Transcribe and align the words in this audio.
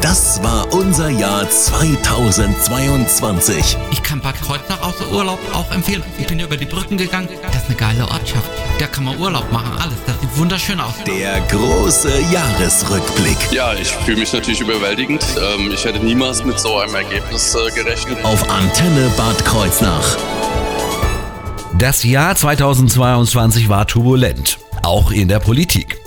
Das 0.00 0.42
war 0.42 0.72
unser 0.72 1.10
Jahr 1.10 1.46
2022. 1.48 3.76
Ich 3.90 4.02
kann 4.02 4.20
Bad 4.20 4.40
Kreuznach 4.40 4.80
aus 4.80 4.96
dem 4.96 5.08
Urlaub 5.08 5.38
auch 5.52 5.70
empfehlen. 5.70 6.02
Ich 6.18 6.26
bin 6.26 6.40
über 6.40 6.56
die 6.56 6.64
Brücken 6.64 6.96
gegangen. 6.96 7.28
Das 7.52 7.56
ist 7.56 7.66
eine 7.68 7.76
geile 7.76 8.08
Ortschaft. 8.08 8.50
Da 8.78 8.86
kann 8.86 9.04
man 9.04 9.18
Urlaub 9.18 9.52
machen, 9.52 9.72
alles. 9.78 9.98
Das 10.06 10.18
sieht 10.20 10.34
wunderschön 10.38 10.80
aus. 10.80 10.94
Der 11.06 11.42
große 11.42 12.18
Jahresrückblick. 12.32 13.36
Ja, 13.52 13.74
ich 13.74 13.88
fühle 13.88 14.20
mich 14.20 14.32
natürlich 14.32 14.62
überwältigend. 14.62 15.22
Ähm, 15.38 15.70
ich 15.70 15.84
hätte 15.84 15.98
niemals 15.98 16.42
mit 16.44 16.58
so 16.58 16.78
einem 16.78 16.94
Ergebnis 16.94 17.54
äh, 17.54 17.70
gerechnet. 17.74 18.24
Auf 18.24 18.48
Antenne 18.48 19.10
Bad 19.18 19.44
Kreuznach. 19.44 20.16
Das 21.76 22.04
Jahr 22.04 22.34
2022 22.34 23.68
war 23.68 23.86
turbulent, 23.86 24.58
auch 24.82 25.10
in 25.10 25.28
der 25.28 25.40
Politik. 25.40 25.99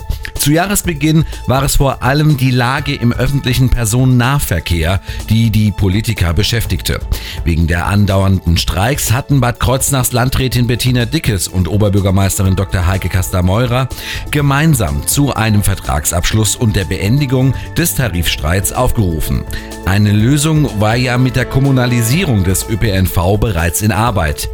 Zu 0.44 0.52
Jahresbeginn 0.52 1.24
war 1.46 1.62
es 1.62 1.76
vor 1.76 2.02
allem 2.02 2.36
die 2.36 2.50
Lage 2.50 2.94
im 2.94 3.14
öffentlichen 3.14 3.70
Personennahverkehr, 3.70 5.00
die 5.30 5.48
die 5.48 5.70
Politiker 5.70 6.34
beschäftigte. 6.34 7.00
Wegen 7.44 7.66
der 7.66 7.86
andauernden 7.86 8.58
Streiks 8.58 9.10
hatten 9.10 9.40
Bad 9.40 9.58
Kreuznachs 9.58 10.12
Landrätin 10.12 10.66
Bettina 10.66 11.06
Dickes 11.06 11.48
und 11.48 11.66
Oberbürgermeisterin 11.66 12.56
Dr. 12.56 12.86
Heike 12.86 13.08
Kastameurer 13.08 13.88
gemeinsam 14.30 15.06
zu 15.06 15.32
einem 15.32 15.62
Vertragsabschluss 15.62 16.56
und 16.56 16.76
der 16.76 16.84
Beendigung 16.84 17.54
des 17.78 17.94
Tarifstreits 17.94 18.70
aufgerufen. 18.70 19.46
Eine 19.86 20.12
Lösung 20.12 20.78
war 20.78 20.96
ja 20.96 21.16
mit 21.16 21.36
der 21.36 21.46
Kommunalisierung 21.46 22.44
des 22.44 22.68
ÖPNV 22.68 23.38
bereits 23.40 23.80
in 23.80 23.92
Arbeit. 23.92 24.50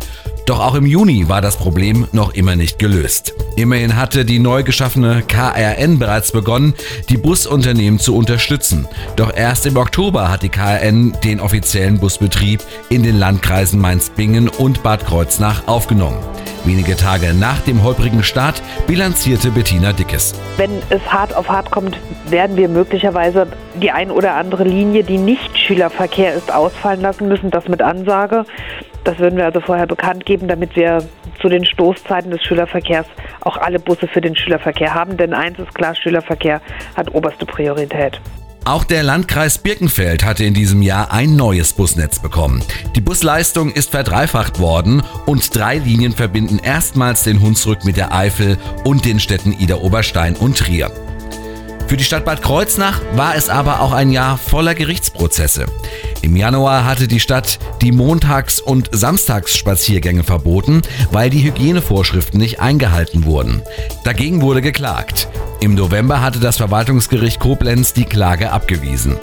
Doch 0.51 0.59
auch 0.59 0.75
im 0.75 0.85
Juni 0.85 1.29
war 1.29 1.41
das 1.41 1.57
Problem 1.57 2.09
noch 2.11 2.35
immer 2.35 2.57
nicht 2.57 2.81
gelöst. 2.81 3.35
Immerhin 3.55 3.95
hatte 3.95 4.25
die 4.25 4.41
neu 4.41 4.65
geschaffene 4.65 5.23
KRN 5.23 6.01
bereits 6.01 6.33
begonnen, 6.33 6.75
die 7.09 7.19
Busunternehmen 7.19 8.01
zu 8.01 8.17
unterstützen. 8.17 8.89
Doch 9.15 9.33
erst 9.33 9.67
im 9.67 9.77
Oktober 9.77 10.29
hat 10.29 10.43
die 10.43 10.49
KRN 10.49 11.17
den 11.23 11.39
offiziellen 11.39 12.01
Busbetrieb 12.01 12.65
in 12.89 13.05
den 13.05 13.17
Landkreisen 13.17 13.81
Mainz-Bingen 13.81 14.49
und 14.49 14.83
Bad 14.83 15.07
Kreuznach 15.07 15.69
aufgenommen. 15.69 16.19
Wenige 16.65 16.97
Tage 16.97 17.33
nach 17.33 17.61
dem 17.61 17.85
holprigen 17.85 18.25
Start 18.25 18.61
bilanzierte 18.89 19.53
Bettina 19.53 19.93
Dickes. 19.93 20.35
Wenn 20.57 20.83
es 20.91 21.01
hart 21.07 21.33
auf 21.33 21.49
hart 21.49 21.71
kommt, 21.71 21.97
werden 22.29 22.57
wir 22.57 22.69
möglicherweise 22.69 23.47
die 23.81 23.93
ein 23.93 24.11
oder 24.11 24.35
andere 24.35 24.65
Linie, 24.65 25.05
die 25.05 25.19
nicht 25.19 25.57
Schülerverkehr 25.57 26.35
ist, 26.35 26.53
ausfallen 26.53 27.03
lassen 27.03 27.29
müssen. 27.29 27.53
Das 27.53 27.69
mit 27.69 27.83
Ansage. 27.83 28.45
Das 29.11 29.19
würden 29.19 29.37
wir 29.37 29.45
also 29.45 29.61
vorher 29.61 29.89
bekannt 29.89 30.25
geben, 30.25 30.47
damit 30.47 30.77
wir 30.77 31.03
zu 31.43 31.49
den 31.49 31.65
Stoßzeiten 31.65 32.31
des 32.31 32.45
Schülerverkehrs 32.45 33.09
auch 33.41 33.57
alle 33.57 33.81
Busse 33.81 34.07
für 34.07 34.21
den 34.21 34.37
Schülerverkehr 34.37 34.95
haben. 34.95 35.17
Denn 35.17 35.35
eins 35.35 35.59
ist 35.59 35.75
klar, 35.75 35.97
Schülerverkehr 35.97 36.61
hat 36.97 37.13
oberste 37.13 37.45
Priorität. 37.45 38.21
Auch 38.65 38.85
der 38.85 39.03
Landkreis 39.03 39.59
Birkenfeld 39.59 40.25
hatte 40.25 40.45
in 40.45 40.55
diesem 40.55 40.81
Jahr 40.81 41.13
ein 41.13 41.35
neues 41.35 41.73
Busnetz 41.73 42.21
bekommen. 42.21 42.63
Die 42.95 43.01
Busleistung 43.01 43.73
ist 43.73 43.91
verdreifacht 43.91 44.61
worden 44.61 45.03
und 45.27 45.57
drei 45.57 45.79
Linien 45.79 46.13
verbinden 46.13 46.61
erstmals 46.63 47.25
den 47.25 47.41
Hunsrück 47.41 47.85
mit 47.85 47.97
der 47.97 48.15
Eifel 48.15 48.59
und 48.85 49.07
den 49.07 49.19
Städten 49.19 49.53
Ida 49.59 49.79
Oberstein 49.79 50.37
und 50.37 50.57
Trier. 50.57 50.93
Für 51.89 51.97
die 51.97 52.05
Stadt 52.05 52.25
Bad 52.25 52.43
Kreuznach 52.43 53.01
war 53.15 53.35
es 53.35 53.49
aber 53.49 53.81
auch 53.81 53.91
ein 53.91 54.13
Jahr 54.13 54.39
voller 54.39 54.77
Gerichtsprozesse. 54.77 55.67
Im 56.23 56.37
Januar 56.37 56.85
hatte 56.85 57.09
die 57.09 57.21
Stadt 57.21 57.59
die 57.81 57.93
Montags- 57.93 58.61
und 58.61 58.91
Samstagsspaziergänge 58.93 60.23
verboten, 60.23 60.83
weil 61.11 61.31
die 61.31 61.43
Hygienevorschriften 61.43 62.39
nicht 62.39 62.61
eingehalten 62.61 63.25
wurden. 63.25 63.63
Dagegen 64.05 64.43
wurde 64.43 64.61
geklagt. 64.61 65.29
Im 65.61 65.75
November 65.75 66.21
hatte 66.23 66.39
das 66.39 66.59
Verwaltungsgericht 66.59 67.41
Koblenz 67.41 67.93
die 67.93 68.05
Klage 68.05 68.53
abgewiesen. 68.53 69.17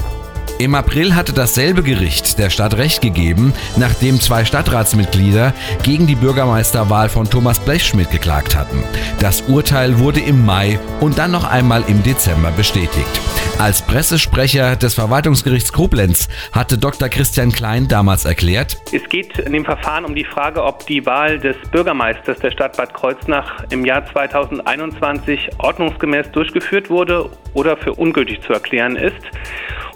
Im 0.60 0.74
April 0.74 1.16
hatte 1.16 1.34
dasselbe 1.34 1.84
Gericht 1.84 2.40
der 2.40 2.50
Stadt 2.50 2.78
Recht 2.78 3.02
gegeben, 3.02 3.54
nachdem 3.76 4.20
zwei 4.20 4.44
Stadtratsmitglieder 4.44 5.54
gegen 5.84 6.08
die 6.08 6.16
Bürgermeisterwahl 6.16 7.10
von 7.10 7.30
Thomas 7.30 7.60
Blechschmidt 7.60 8.10
geklagt 8.10 8.56
hatten. 8.56 8.84
Das 9.20 9.42
Urteil 9.42 10.00
wurde 10.00 10.20
im 10.20 10.46
Mai 10.46 10.80
und 11.00 11.18
dann 11.20 11.32
noch 11.32 11.44
einmal 11.44 11.84
im 11.88 12.02
Dezember 12.02 12.52
bestätigt. 12.52 13.22
Als 13.60 13.82
Pressesprecher 13.82 14.76
des 14.76 14.94
Verwaltungsgerichts 14.94 15.74
Koblenz 15.74 16.30
hatte 16.52 16.78
Dr. 16.78 17.10
Christian 17.10 17.52
Klein 17.52 17.88
damals 17.88 18.24
erklärt, 18.24 18.78
es 18.92 19.08
geht 19.10 19.40
in 19.40 19.54
dem 19.54 19.66
Verfahren 19.66 20.06
um 20.06 20.14
die 20.14 20.26
Frage, 20.26 20.64
ob 20.64 20.86
die 20.86 21.06
Wahl 21.08 21.40
des 21.40 21.56
Bürgermeisters 21.72 22.38
der 22.38 22.52
Stadt 22.52 22.78
Bad 22.78 22.94
Kreuznach 22.94 23.64
im 23.72 23.84
Jahr 23.84 24.06
2021 24.12 25.50
ordnungsgemäß 25.58 26.32
durchgeführt 26.32 26.92
wurde 26.92 27.32
oder 27.56 27.78
für 27.78 27.94
ungültig 27.94 28.42
zu 28.42 28.54
erklären 28.54 28.96
ist. 28.96 29.16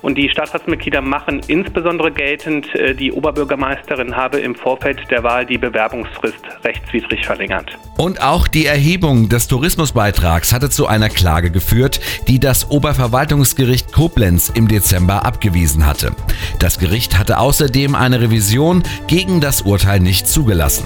Und 0.02 0.18
die 0.18 0.30
Stadtratsmitglieder 0.30 1.02
machen 1.02 1.42
insbesondere 1.48 2.12
geltend, 2.12 2.74
äh, 2.76 2.96
die 2.96 3.12
Oberbürgermeisterin 3.12 4.16
habe 4.16 4.40
im 4.40 4.56
Vorfeld 4.56 5.00
der 5.12 5.24
Wahl 5.24 5.46
die 5.46 5.58
Bewerbungsfrist 5.58 6.40
rechtswidrig 6.64 7.26
verlängert. 7.26 7.78
Und 7.98 8.22
auch 8.22 8.48
die 8.48 8.66
Erhebung 8.66 9.30
des 9.30 9.48
Tourismusbeitrags 9.48 10.54
hatte 10.54 10.70
zu 10.70 10.88
einer 10.88 11.10
Klage 11.10 11.52
geführt, 11.52 12.00
die 12.28 12.40
das 12.40 12.72
Oberverwaltungsgericht 12.72 13.92
Koblenz 13.92 14.50
im 14.50 14.68
Dezember 14.68 15.24
abgewiesen 15.24 15.86
hatte. 15.86 16.14
Das 16.58 16.80
Gericht 16.80 17.20
hatte 17.20 17.38
außerdem 17.38 17.94
eine 17.94 18.22
Revision 18.22 18.84
gegen 19.08 19.40
das 19.40 19.62
Urteil 19.62 20.00
nicht 20.00 20.28
zugelassen. 20.28 20.86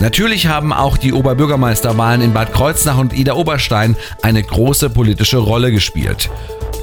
Natürlich 0.00 0.46
haben 0.46 0.72
auch 0.72 0.96
die 0.96 1.12
Oberbürgermeisterwahlen 1.12 2.22
in 2.22 2.32
Bad 2.32 2.52
Kreuznach 2.52 2.98
und 2.98 3.12
Ida 3.12 3.34
Oberstein 3.34 3.96
eine 4.22 4.42
große 4.42 4.90
politische 4.90 5.38
Rolle 5.38 5.70
gespielt. 5.70 6.30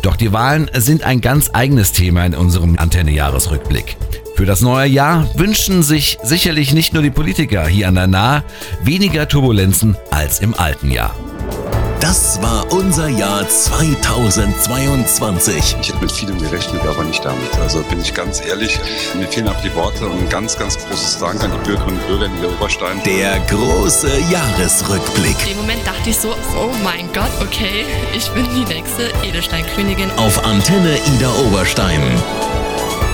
Doch 0.02 0.16
die 0.16 0.32
Wahlen 0.32 0.70
sind 0.76 1.04
ein 1.04 1.22
ganz 1.22 1.50
eigenes 1.54 1.92
Thema 1.92 2.26
in 2.26 2.34
unserem 2.34 2.78
Antenne-Jahresrückblick. 2.78 3.98
Für 4.36 4.46
das 4.46 4.62
neue 4.62 4.88
Jahr 4.88 5.30
wünschen 5.38 5.84
sich 5.84 6.18
sicherlich 6.24 6.74
nicht 6.74 6.94
nur 6.94 7.04
die 7.04 7.10
Politiker 7.10 7.68
hier 7.68 7.90
an 7.90 7.96
der 7.96 8.08
Nahe 8.08 8.44
weniger 8.82 9.28
Turbulenzen 9.28 9.98
als 10.12 10.40
im 10.40 10.54
alten 10.54 10.92
Jahr. 10.92 11.14
Das 12.00 12.42
war 12.42 12.72
unser 12.72 13.10
Jahr 13.10 13.46
2022. 13.48 15.76
Ich 15.82 15.90
hätte 15.90 16.00
mit 16.00 16.12
vielem 16.12 16.40
gerechnet, 16.40 16.82
aber 16.84 17.04
nicht 17.04 17.24
damit. 17.26 17.56
Also 17.60 17.84
bin 17.84 18.00
ich 18.00 18.14
ganz 18.14 18.40
ehrlich, 18.46 18.80
mir 19.16 19.28
fehlen 19.28 19.50
auch 19.50 19.60
die 19.62 19.76
Worte 19.76 20.08
und 20.08 20.18
ein 20.18 20.30
ganz, 20.30 20.58
ganz 20.58 20.78
großes 20.78 21.20
Dank 21.20 21.44
an 21.44 21.52
die 21.52 21.58
Bürgerinnen 21.68 22.00
und 22.00 22.08
Bürger 22.08 22.28
in 22.28 22.42
der 22.42 22.52
Oberstein. 22.52 23.02
Der 23.06 23.40
große 23.42 24.10
Jahresrückblick. 24.32 25.36
Im 25.52 25.58
Moment 25.58 25.86
dachte 25.86 26.10
ich 26.10 26.18
so, 26.18 26.30
oh 26.58 26.72
mein 26.84 27.12
Gott, 27.12 27.32
okay, 27.42 27.86
ich 28.16 28.30
bin 28.32 28.48
die 28.56 28.64
nächste 28.74 29.12
Edelsteinkönigin. 29.24 30.10
Auf 30.12 30.46
Antenne 30.46 30.98
Ida 31.06 31.30
Oberstein. 31.48 32.02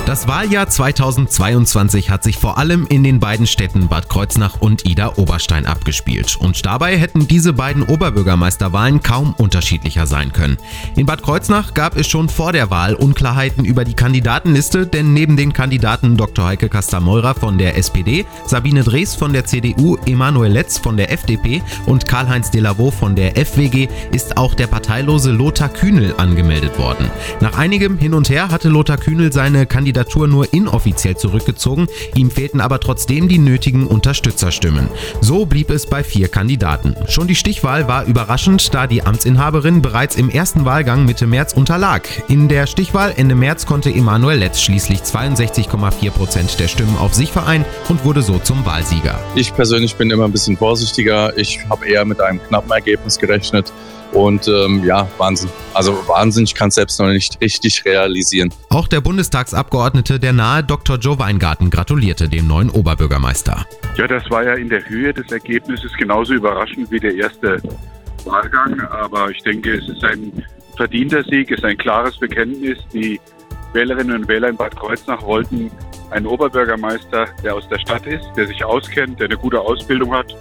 Das 0.06 0.28
Wahljahr 0.28 0.70
2022 0.70 2.12
hat 2.12 2.24
sich 2.24 2.38
vor 2.38 2.60
allem 2.60 2.86
in 2.90 3.04
den 3.04 3.20
beiden 3.20 3.48
Städten 3.48 3.88
Bad 3.88 4.08
Kreuznach 4.08 4.62
und 4.62 4.86
Ida 4.86 5.14
Oberstein 5.16 5.66
abgespielt. 5.66 6.38
Und 6.40 6.64
dabei 6.64 6.96
hätten 6.96 7.28
diese 7.28 7.54
beiden 7.54 7.82
Oberbürgermeisterwahlen 7.82 9.02
kaum 9.02 9.34
unterschiedlicher 9.34 10.06
sein 10.06 10.32
können. 10.32 10.58
In 10.96 11.08
Bad 11.08 11.24
Kreuznach 11.24 11.74
gab 11.74 11.98
es 11.98 12.08
schon 12.08 12.30
vor 12.30 12.54
der 12.54 12.70
Wahl 12.70 12.94
Unklarheiten 12.94 13.66
über 13.66 13.84
die 13.84 13.96
Kandidatenliste, 13.96 14.86
denn 14.86 15.14
neben 15.14 15.38
den 15.38 15.54
Kandidaten 15.54 16.18
Dr. 16.18 16.46
Heike 16.46 16.70
Kastameurer 16.70 17.34
von 17.34 17.58
der 17.58 17.76
SPD, 17.76 18.28
Sabine 18.46 18.84
Drees 18.84 19.16
von 19.16 19.34
der 19.34 19.46
CDU, 19.46 19.98
Emanuel 20.06 20.52
Letz 20.52 20.78
von 20.78 20.98
der 20.98 21.12
FDP 21.12 21.64
und 21.88 22.08
Karl-Heinz 22.08 22.52
Delavaux 22.52 22.96
von 22.96 23.16
der 23.16 23.36
FWG 23.44 23.88
ist 24.12 24.38
auch 24.38 24.54
der 24.54 24.68
parteilose 24.68 25.32
Lothar 25.32 25.70
Kühnel 25.70 26.14
angemeldet 26.18 26.78
worden. 26.78 27.10
Nach 27.42 27.58
einigem 27.58 27.98
Hin 27.98 28.14
und 28.14 28.30
Her 28.30 28.52
hatte 28.52 28.70
Lothar 28.70 28.98
Kühnel 28.98 29.34
seine 29.34 29.66
Kandidatur 29.66 29.95
Kandidatur 29.96 30.28
nur 30.28 30.54
inoffiziell 30.54 31.16
zurückgezogen, 31.16 31.88
ihm 32.16 32.30
fehlten 32.30 32.60
aber 32.60 32.82
trotzdem 32.82 33.30
die 33.30 33.38
nötigen 33.38 33.88
Unterstützerstimmen. 33.88 34.90
So 35.22 35.46
blieb 35.46 35.70
es 35.70 35.86
bei 35.86 36.04
vier 36.04 36.28
Kandidaten. 36.28 36.98
Schon 37.08 37.28
die 37.28 37.36
Stichwahl 37.36 37.88
war 37.88 38.04
überraschend, 38.04 38.74
da 38.74 38.88
die 38.88 39.04
Amtsinhaberin 39.04 39.82
bereits 39.82 40.18
im 40.18 40.30
ersten 40.30 40.66
Wahlgang 40.66 41.06
Mitte 41.06 41.28
März 41.28 41.54
unterlag. 41.54 42.10
In 42.28 42.50
der 42.50 42.68
Stichwahl 42.68 43.14
Ende 43.16 43.36
März 43.36 43.66
konnte 43.66 43.90
Emanuel 43.90 44.40
Letz 44.40 44.59
schließlich 44.59 45.00
62,4 45.00 46.12
Prozent 46.12 46.59
der 46.59 46.68
Stimmen 46.68 46.98
auf 46.98 47.14
sich 47.14 47.32
vereinen 47.32 47.64
und 47.88 48.03
wurde 48.03 48.22
so 48.22 48.38
zum 48.40 48.66
Wahlsieger. 48.66 49.18
Ich 49.36 49.53
persönlich 49.56 49.96
bin 49.96 50.12
immer 50.12 50.26
ein 50.26 50.34
bisschen 50.34 50.58
vorsichtiger. 50.58 51.38
Ich 51.38 51.59
habe 51.70 51.88
eher 51.88 52.03
mit 52.03 52.20
einem 52.20 52.44
knappen 52.44 52.72
Ergebnis 52.72 53.18
gerechnet. 53.18 53.72
Und 54.16 54.47
ähm, 54.47 54.82
ja, 54.85 55.09
Wahnsinn. 55.17 55.50
Also 55.73 55.91
Wahnsinn, 56.08 56.46
ich 56.46 56.56
kann 56.56 56.70
es 56.70 56.76
selbst 56.76 57.00
noch 57.02 57.08
nicht 57.08 57.40
richtig 57.41 57.84
realisieren. 57.84 58.53
Auch 58.70 58.88
der 58.88 59.02
Bundestagsabgeordnete 59.02 60.22
der 60.22 60.32
nahe 60.32 60.64
Dr. 60.64 60.97
Joe 60.97 61.20
Weingarten 61.20 61.70
gratulierte 61.70 62.29
dem 62.29 62.47
neuen 62.47 62.70
Oberbürgermeister. 62.70 63.66
Ja, 63.97 64.08
das 64.08 64.23
war 64.29 64.44
ja 64.46 64.53
in 64.53 64.70
der 64.70 64.88
Höhe 64.88 65.14
des 65.14 65.29
Ergebnisses 65.32 65.91
genauso 65.97 66.34
überraschend 66.34 66.90
wie 66.91 67.00
der 67.00 67.14
erste 67.14 67.62
Wahlgang. 68.23 68.79
Aber 68.90 69.29
ich 69.29 69.44
denke, 69.44 69.73
es 69.73 69.90
ist 69.90 70.03
ein 70.06 70.32
verdienter 70.78 71.22
Sieg, 71.23 71.52
es 71.52 71.58
ist 71.58 71.66
ein 71.66 71.78
klares 71.78 72.17
Bekenntnis. 72.17 72.78
Die 72.94 73.20
Wählerinnen 73.73 74.16
und 74.16 74.28
Wähler 74.29 74.47
in 74.47 74.56
Bad 74.56 74.78
Kreuznach 74.78 75.22
wollten 75.23 75.70
einen 76.12 76.26
Oberbürgermeister, 76.26 77.26
der 77.44 77.56
aus 77.56 77.67
der 77.67 77.79
Stadt 77.79 78.08
ist, 78.08 78.26
der 78.38 78.47
sich 78.47 78.64
auskennt, 78.64 79.20
der 79.20 79.26
eine 79.26 79.38
gute 79.38 79.59
Ausbildung 79.59 80.14
hat. 80.14 80.34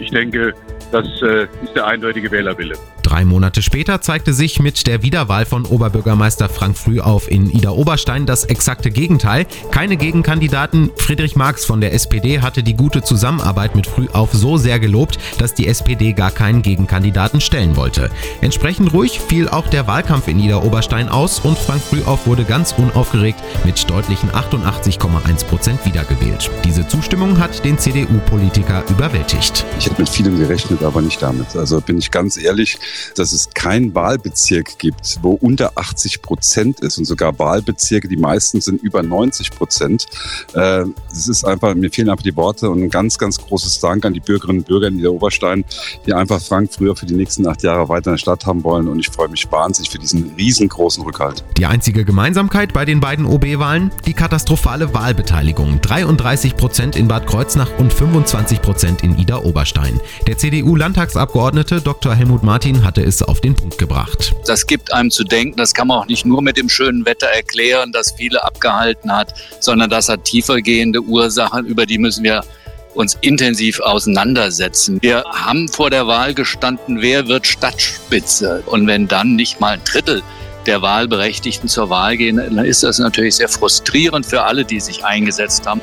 Ich 0.00 0.10
denke, 0.10 0.52
das 0.90 1.06
äh, 1.22 1.44
ist 1.62 1.76
der 1.76 1.86
eindeutige 1.86 2.28
Wählerwille. 2.32 2.74
Drei 3.12 3.26
Monate 3.26 3.60
später 3.60 4.00
zeigte 4.00 4.32
sich 4.32 4.58
mit 4.58 4.86
der 4.86 5.02
Wiederwahl 5.02 5.44
von 5.44 5.66
Oberbürgermeister 5.66 6.48
Frank 6.48 6.78
Frühauf 6.78 7.30
in 7.30 7.50
Ida 7.50 7.68
Oberstein 7.68 8.24
das 8.24 8.44
exakte 8.44 8.90
Gegenteil. 8.90 9.44
Keine 9.70 9.98
Gegenkandidaten. 9.98 10.90
Friedrich 10.96 11.36
Marx 11.36 11.66
von 11.66 11.82
der 11.82 11.92
SPD 11.92 12.40
hatte 12.40 12.62
die 12.62 12.72
gute 12.74 13.02
Zusammenarbeit 13.02 13.76
mit 13.76 13.86
Frühauf 13.86 14.32
so 14.32 14.56
sehr 14.56 14.80
gelobt, 14.80 15.18
dass 15.36 15.52
die 15.52 15.68
SPD 15.68 16.14
gar 16.14 16.30
keinen 16.30 16.62
Gegenkandidaten 16.62 17.42
stellen 17.42 17.76
wollte. 17.76 18.08
Entsprechend 18.40 18.94
ruhig 18.94 19.20
fiel 19.20 19.46
auch 19.46 19.66
der 19.66 19.86
Wahlkampf 19.86 20.26
in 20.28 20.40
Ida 20.40 20.62
Oberstein 20.62 21.10
aus 21.10 21.40
und 21.40 21.58
Frank 21.58 21.82
Frühauf 21.82 22.26
wurde 22.26 22.44
ganz 22.44 22.72
unaufgeregt 22.72 23.40
mit 23.66 23.90
deutlichen 23.90 24.30
88,1 24.30 25.44
Prozent 25.44 25.84
wiedergewählt. 25.84 26.50
Diese 26.64 26.88
Zustimmung 26.88 27.38
hat 27.38 27.62
den 27.62 27.76
CDU-Politiker 27.76 28.84
überwältigt. 28.88 29.66
Ich 29.78 29.84
hätte 29.84 30.00
mit 30.00 30.08
vielem 30.08 30.38
gerechnet, 30.38 30.82
aber 30.82 31.02
nicht 31.02 31.20
damit. 31.20 31.54
Also 31.56 31.82
bin 31.82 31.98
ich 31.98 32.10
ganz 32.10 32.38
ehrlich, 32.38 32.78
dass 33.16 33.32
es 33.32 33.50
keinen 33.50 33.94
Wahlbezirk 33.94 34.78
gibt, 34.78 35.18
wo 35.22 35.32
unter 35.32 35.72
80 35.76 36.22
Prozent 36.22 36.80
ist 36.80 36.98
und 36.98 37.04
sogar 37.04 37.38
Wahlbezirke, 37.38 38.08
die 38.08 38.16
meisten 38.16 38.60
sind 38.60 38.82
über 38.82 39.02
90 39.02 39.50
Prozent. 39.50 40.06
Äh, 40.54 40.84
es 41.10 41.28
ist 41.28 41.44
einfach, 41.44 41.74
mir 41.74 41.90
fehlen 41.90 42.10
einfach 42.10 42.22
die 42.22 42.36
Worte 42.36 42.70
und 42.70 42.82
ein 42.82 42.90
ganz, 42.90 43.18
ganz 43.18 43.38
großes 43.38 43.80
Dank 43.80 44.04
an 44.04 44.14
die 44.14 44.20
Bürgerinnen 44.20 44.60
und 44.60 44.66
Bürger 44.66 44.88
in 44.88 45.00
der 45.00 45.12
Oberstein, 45.12 45.64
die 46.06 46.12
einfach 46.12 46.40
Frank 46.40 46.72
früher 46.72 46.96
für 46.96 47.06
die 47.06 47.14
nächsten 47.14 47.46
acht 47.46 47.62
Jahre 47.62 47.88
weiter 47.88 48.10
in 48.10 48.14
der 48.14 48.18
Stadt 48.18 48.46
haben 48.46 48.64
wollen 48.64 48.88
und 48.88 48.98
ich 48.98 49.08
freue 49.08 49.28
mich 49.28 49.50
wahnsinnig 49.50 49.90
für 49.90 49.98
diesen 49.98 50.34
riesengroßen 50.36 51.02
Rückhalt. 51.02 51.44
Die 51.56 51.66
einzige 51.66 52.04
Gemeinsamkeit 52.04 52.72
bei 52.72 52.84
den 52.84 53.00
beiden 53.00 53.26
OB-Wahlen? 53.26 53.90
Die 54.06 54.14
katastrophale 54.14 54.94
Wahlbeteiligung. 54.94 55.80
33 55.80 56.56
Prozent 56.56 56.96
in 56.96 57.08
Bad 57.08 57.26
Kreuznach 57.26 57.68
und 57.78 57.92
25 57.92 58.62
Prozent 58.62 59.02
in 59.02 59.18
Ida 59.18 59.38
Oberstein. 59.38 60.00
Der 60.26 60.38
CDU-Landtagsabgeordnete 60.38 61.80
Dr. 61.80 62.14
Helmut 62.14 62.42
Martin 62.42 62.84
hatte 62.92 63.04
es 63.04 63.22
auf 63.22 63.40
den 63.40 63.54
Punkt 63.54 63.78
gebracht. 63.78 64.34
Das 64.44 64.66
gibt 64.66 64.92
einem 64.92 65.10
zu 65.10 65.24
denken, 65.24 65.56
das 65.56 65.72
kann 65.72 65.88
man 65.88 66.00
auch 66.00 66.06
nicht 66.06 66.26
nur 66.26 66.42
mit 66.42 66.58
dem 66.58 66.68
schönen 66.68 67.06
Wetter 67.06 67.26
erklären, 67.26 67.90
das 67.90 68.12
viele 68.12 68.44
abgehalten 68.44 69.10
hat, 69.10 69.32
sondern 69.60 69.88
das 69.88 70.10
hat 70.10 70.26
tiefergehende 70.26 71.00
Ursachen, 71.00 71.64
über 71.64 71.86
die 71.86 71.96
müssen 71.96 72.22
wir 72.22 72.44
uns 72.92 73.16
intensiv 73.22 73.80
auseinandersetzen. 73.80 74.98
Wir 75.00 75.24
haben 75.24 75.68
vor 75.68 75.88
der 75.88 76.06
Wahl 76.06 76.34
gestanden, 76.34 77.00
wer 77.00 77.28
wird 77.28 77.46
Stadtspitze? 77.46 78.62
Und 78.66 78.86
wenn 78.86 79.08
dann 79.08 79.36
nicht 79.36 79.58
mal 79.58 79.72
ein 79.72 79.84
Drittel 79.84 80.22
der 80.66 80.82
Wahlberechtigten 80.82 81.70
zur 81.70 81.88
Wahl 81.88 82.18
gehen, 82.18 82.36
dann 82.36 82.58
ist 82.58 82.82
das 82.82 82.98
natürlich 82.98 83.36
sehr 83.36 83.48
frustrierend 83.48 84.26
für 84.26 84.42
alle, 84.42 84.66
die 84.66 84.80
sich 84.80 85.02
eingesetzt 85.02 85.66
haben. 85.66 85.80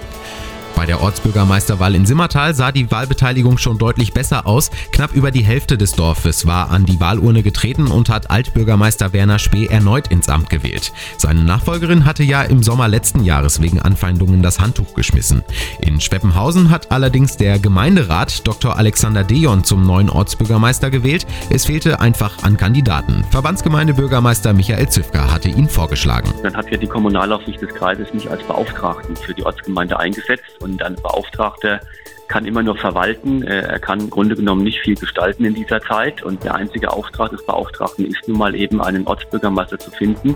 Bei 0.75 0.85
der 0.85 1.01
Ortsbürgermeisterwahl 1.01 1.95
in 1.95 2.05
Simmertal 2.05 2.53
sah 2.55 2.71
die 2.71 2.89
Wahlbeteiligung 2.89 3.57
schon 3.57 3.77
deutlich 3.77 4.13
besser 4.13 4.47
aus. 4.47 4.71
Knapp 4.91 5.13
über 5.13 5.31
die 5.31 5.43
Hälfte 5.43 5.77
des 5.77 5.91
Dorfes 5.93 6.45
war 6.45 6.71
an 6.71 6.85
die 6.85 6.99
Wahlurne 6.99 7.43
getreten 7.43 7.87
und 7.87 8.09
hat 8.09 8.31
Altbürgermeister 8.31 9.11
Werner 9.11 9.39
Spee 9.39 9.67
erneut 9.67 10.07
ins 10.07 10.29
Amt 10.29 10.49
gewählt. 10.49 10.93
Seine 11.17 11.43
Nachfolgerin 11.43 12.05
hatte 12.05 12.23
ja 12.23 12.43
im 12.43 12.63
Sommer 12.63 12.87
letzten 12.87 13.23
Jahres 13.23 13.61
wegen 13.61 13.79
Anfeindungen 13.79 14.41
das 14.41 14.59
Handtuch 14.59 14.93
geschmissen. 14.93 15.43
In 15.81 15.99
Schweppenhausen 15.99 16.69
hat 16.69 16.91
allerdings 16.91 17.37
der 17.37 17.59
Gemeinderat 17.59 18.47
Dr. 18.47 18.77
Alexander 18.77 19.23
Dejon 19.23 19.63
zum 19.63 19.85
neuen 19.85 20.09
Ortsbürgermeister 20.09 20.89
gewählt. 20.89 21.25
Es 21.49 21.65
fehlte 21.65 21.99
einfach 21.99 22.43
an 22.43 22.57
Kandidaten. 22.57 23.23
Verbandsgemeindebürgermeister 23.31 24.53
Michael 24.53 24.89
Züfka 24.89 25.31
hatte 25.31 25.49
ihn 25.49 25.67
vorgeschlagen. 25.67 26.33
Dann 26.43 26.55
hat 26.55 26.71
ja 26.71 26.77
die 26.77 26.87
Kommunalaufsicht 26.87 27.61
des 27.61 27.73
Kreises 27.73 28.13
mich 28.13 28.29
als 28.29 28.43
Beauftragten 28.43 29.15
für 29.15 29.33
die 29.33 29.45
Ortsgemeinde 29.45 29.99
eingesetzt 29.99 30.58
und 30.59 30.81
ein 30.83 30.95
Beauftragter 30.95 31.81
kann 32.29 32.45
immer 32.45 32.63
nur 32.63 32.77
verwalten. 32.77 33.43
Äh, 33.43 33.61
er 33.61 33.79
kann 33.79 33.99
im 33.99 34.09
Grunde 34.09 34.35
genommen 34.35 34.63
nicht 34.63 34.79
viel 34.79 34.95
gestalten 34.95 35.43
in 35.43 35.55
dieser 35.55 35.81
Zeit. 35.81 36.23
Und 36.23 36.43
der 36.43 36.55
einzige 36.55 36.93
Auftrag 36.93 37.31
des 37.31 37.45
Beauftragten 37.45 38.05
ist 38.05 38.27
nun 38.27 38.37
mal 38.37 38.55
eben 38.55 38.81
einen 38.81 39.05
Ortsbürgermeister 39.05 39.77
zu 39.79 39.91
finden. 39.91 40.35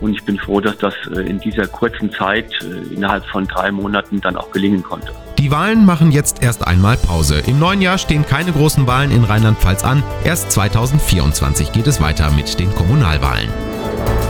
Und 0.00 0.14
ich 0.14 0.24
bin 0.24 0.36
froh, 0.36 0.60
dass 0.60 0.76
das 0.78 0.94
äh, 1.14 1.20
in 1.20 1.38
dieser 1.38 1.66
kurzen 1.68 2.12
Zeit, 2.12 2.52
äh, 2.62 2.94
innerhalb 2.94 3.24
von 3.26 3.46
drei 3.46 3.70
Monaten, 3.70 4.20
dann 4.20 4.36
auch 4.36 4.50
gelingen 4.50 4.82
konnte. 4.82 5.12
Die 5.38 5.50
Wahlen 5.50 5.86
machen 5.86 6.12
jetzt 6.12 6.42
erst 6.42 6.66
einmal 6.66 6.96
Pause. 6.96 7.42
Im 7.46 7.58
neuen 7.58 7.80
Jahr 7.80 7.98
stehen 7.98 8.26
keine 8.26 8.52
großen 8.52 8.86
Wahlen 8.86 9.10
in 9.10 9.24
Rheinland-Pfalz 9.24 9.84
an. 9.84 10.02
Erst 10.24 10.52
2024 10.52 11.72
geht 11.72 11.86
es 11.86 12.00
weiter 12.00 12.30
mit 12.32 12.58
den 12.58 12.72
Kommunalwahlen. 12.74 13.48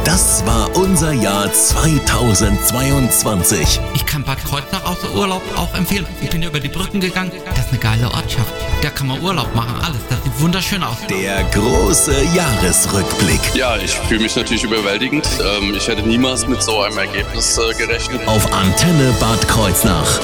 Das 0.05 0.45
war 0.47 0.75
unser 0.77 1.13
Jahr 1.13 1.53
2022. 1.53 3.81
Ich 3.95 4.05
kann 4.05 4.25
Bad 4.25 4.45
Kreuznach 4.45 4.85
außer 4.85 5.15
Urlaub 5.15 5.43
auch 5.57 5.73
empfehlen. 5.75 6.07
Ich 6.21 6.29
bin 6.31 6.43
über 6.43 6.59
die 6.59 6.69
Brücken 6.69 6.99
gegangen. 7.01 7.31
Das 7.47 7.61
ist 7.67 7.71
eine 7.71 7.79
geile 7.79 8.11
Ortschaft. 8.11 8.53
Da 8.83 8.91
kann 8.91 9.07
man 9.07 9.23
Urlaub 9.23 9.55
machen, 9.55 9.77
alles. 9.81 10.01
Das 10.11 10.21
sieht 10.25 10.41
wunderschön 10.41 10.83
aus. 10.83 10.97
Der 11.09 11.45
große 11.45 12.15
Jahresrückblick. 12.35 13.55
Ja, 13.55 13.77
ich 13.77 13.93
fühle 13.93 14.23
mich 14.23 14.35
natürlich 14.35 14.65
überwältigend. 14.65 15.29
Ähm, 15.41 15.73
ich 15.77 15.87
hätte 15.87 16.03
niemals 16.03 16.49
mit 16.49 16.61
so 16.63 16.81
einem 16.81 16.99
Ergebnis 16.99 17.57
äh, 17.59 17.73
gerechnet. 17.75 18.27
Auf 18.27 18.53
Antenne 18.53 19.15
Bad 19.21 19.47
Kreuznach. 19.47 20.19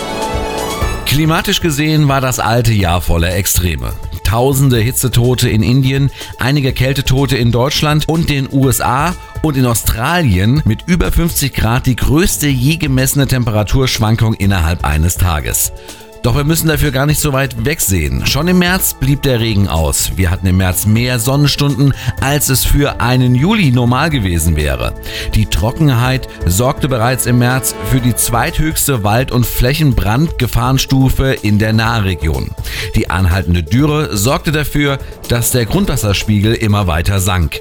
Klimatisch 1.06 1.60
gesehen 1.60 2.08
war 2.08 2.20
das 2.20 2.40
alte 2.40 2.72
Jahr 2.72 3.00
voller 3.00 3.32
Extreme. 3.34 3.92
Tausende 4.28 4.76
Hitzetote 4.76 5.48
in 5.48 5.62
Indien, 5.62 6.10
einige 6.38 6.74
Kältetote 6.74 7.38
in 7.38 7.50
Deutschland 7.50 8.06
und 8.10 8.28
den 8.28 8.46
USA 8.52 9.14
und 9.40 9.56
in 9.56 9.64
Australien 9.64 10.60
mit 10.66 10.82
über 10.86 11.10
50 11.10 11.54
Grad 11.54 11.86
die 11.86 11.96
größte 11.96 12.46
je 12.46 12.76
gemessene 12.76 13.26
Temperaturschwankung 13.26 14.34
innerhalb 14.34 14.84
eines 14.84 15.16
Tages. 15.16 15.72
Doch 16.22 16.36
wir 16.36 16.44
müssen 16.44 16.68
dafür 16.68 16.90
gar 16.90 17.06
nicht 17.06 17.20
so 17.20 17.32
weit 17.32 17.64
wegsehen. 17.64 18.26
Schon 18.26 18.48
im 18.48 18.58
März 18.58 18.94
blieb 18.94 19.22
der 19.22 19.40
Regen 19.40 19.68
aus. 19.68 20.12
Wir 20.16 20.30
hatten 20.30 20.46
im 20.46 20.56
März 20.56 20.86
mehr 20.86 21.18
Sonnenstunden, 21.18 21.94
als 22.20 22.48
es 22.48 22.64
für 22.64 23.00
einen 23.00 23.34
Juli 23.34 23.70
normal 23.70 24.10
gewesen 24.10 24.56
wäre. 24.56 24.94
Die 25.34 25.46
Trockenheit 25.46 26.28
sorgte 26.46 26.88
bereits 26.88 27.26
im 27.26 27.38
März 27.38 27.74
für 27.90 28.00
die 28.00 28.14
zweithöchste 28.14 29.04
Wald- 29.04 29.32
und 29.32 29.46
Flächenbrandgefahrenstufe 29.46 31.36
in 31.42 31.58
der 31.58 31.72
Nahregion. 31.72 32.50
Die 32.94 33.10
anhaltende 33.10 33.62
Dürre 33.62 34.16
sorgte 34.16 34.52
dafür, 34.52 34.98
dass 35.28 35.50
der 35.50 35.66
Grundwasserspiegel 35.66 36.54
immer 36.54 36.86
weiter 36.86 37.20
sank. 37.20 37.60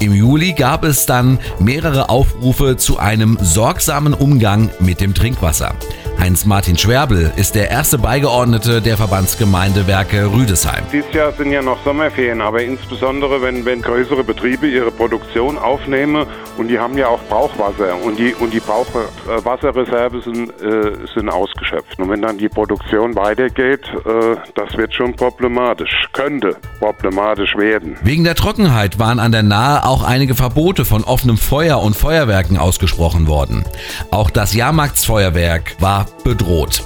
Im 0.00 0.12
Juli 0.12 0.52
gab 0.52 0.84
es 0.84 1.06
dann 1.06 1.38
mehrere 1.58 2.08
Aufrufe 2.08 2.76
zu 2.76 2.98
einem 2.98 3.38
sorgsamen 3.40 4.14
Umgang 4.14 4.70
mit 4.80 5.00
dem 5.00 5.14
Trinkwasser. 5.14 5.74
Heinz-Martin 6.18 6.78
Schwerbel 6.78 7.32
ist 7.36 7.54
der 7.54 7.70
erste 7.70 7.98
Beigeordnete 7.98 8.80
der 8.80 8.96
Verbandsgemeinde 8.96 9.86
Werke 9.86 10.32
Rüdesheim. 10.32 10.84
Dieses 10.92 11.12
Jahr 11.12 11.32
sind 11.32 11.50
ja 11.52 11.62
noch 11.62 11.82
Sommerferien, 11.84 12.40
aber 12.40 12.62
insbesondere 12.62 13.42
wenn, 13.42 13.64
wenn 13.64 13.82
größere 13.82 14.24
Betriebe 14.24 14.66
ihre 14.66 14.90
Produktion 14.90 15.58
aufnehmen 15.58 16.26
und 16.56 16.68
die 16.68 16.78
haben 16.78 16.96
ja 16.96 17.08
auch 17.08 17.20
Brauchwasser 17.28 17.96
und 18.02 18.18
die, 18.18 18.34
und 18.34 18.52
die 18.52 18.60
Brauchwasserreserven 18.60 20.22
sind, 20.22 20.50
äh, 20.62 20.92
sind 21.14 21.28
ausgeschöpft. 21.28 21.98
Und 21.98 22.10
wenn 22.10 22.22
dann 22.22 22.38
die 22.38 22.48
Produktion 22.48 23.14
weitergeht, 23.16 23.84
äh, 24.06 24.36
das 24.54 24.76
wird 24.76 24.94
schon 24.94 25.14
problematisch, 25.14 26.08
könnte 26.12 26.56
problematisch 26.78 27.56
werden. 27.56 27.96
Wegen 28.02 28.24
der 28.24 28.34
Trockenheit 28.34 28.98
waren 28.98 29.18
an 29.18 29.32
der 29.32 29.42
Nahe 29.42 29.84
auch 29.84 30.02
einige 30.02 30.34
Verbote 30.34 30.84
von 30.84 31.04
offenem 31.04 31.36
Feuer 31.36 31.82
und 31.82 31.96
Feuerwerken 31.96 32.56
ausgesprochen 32.56 33.26
worden. 33.26 33.64
Auch 34.10 34.30
das 34.30 34.54
Jahrmarktsfeuerwerk 34.54 35.76
war 35.80 36.03
bedroht. 36.24 36.82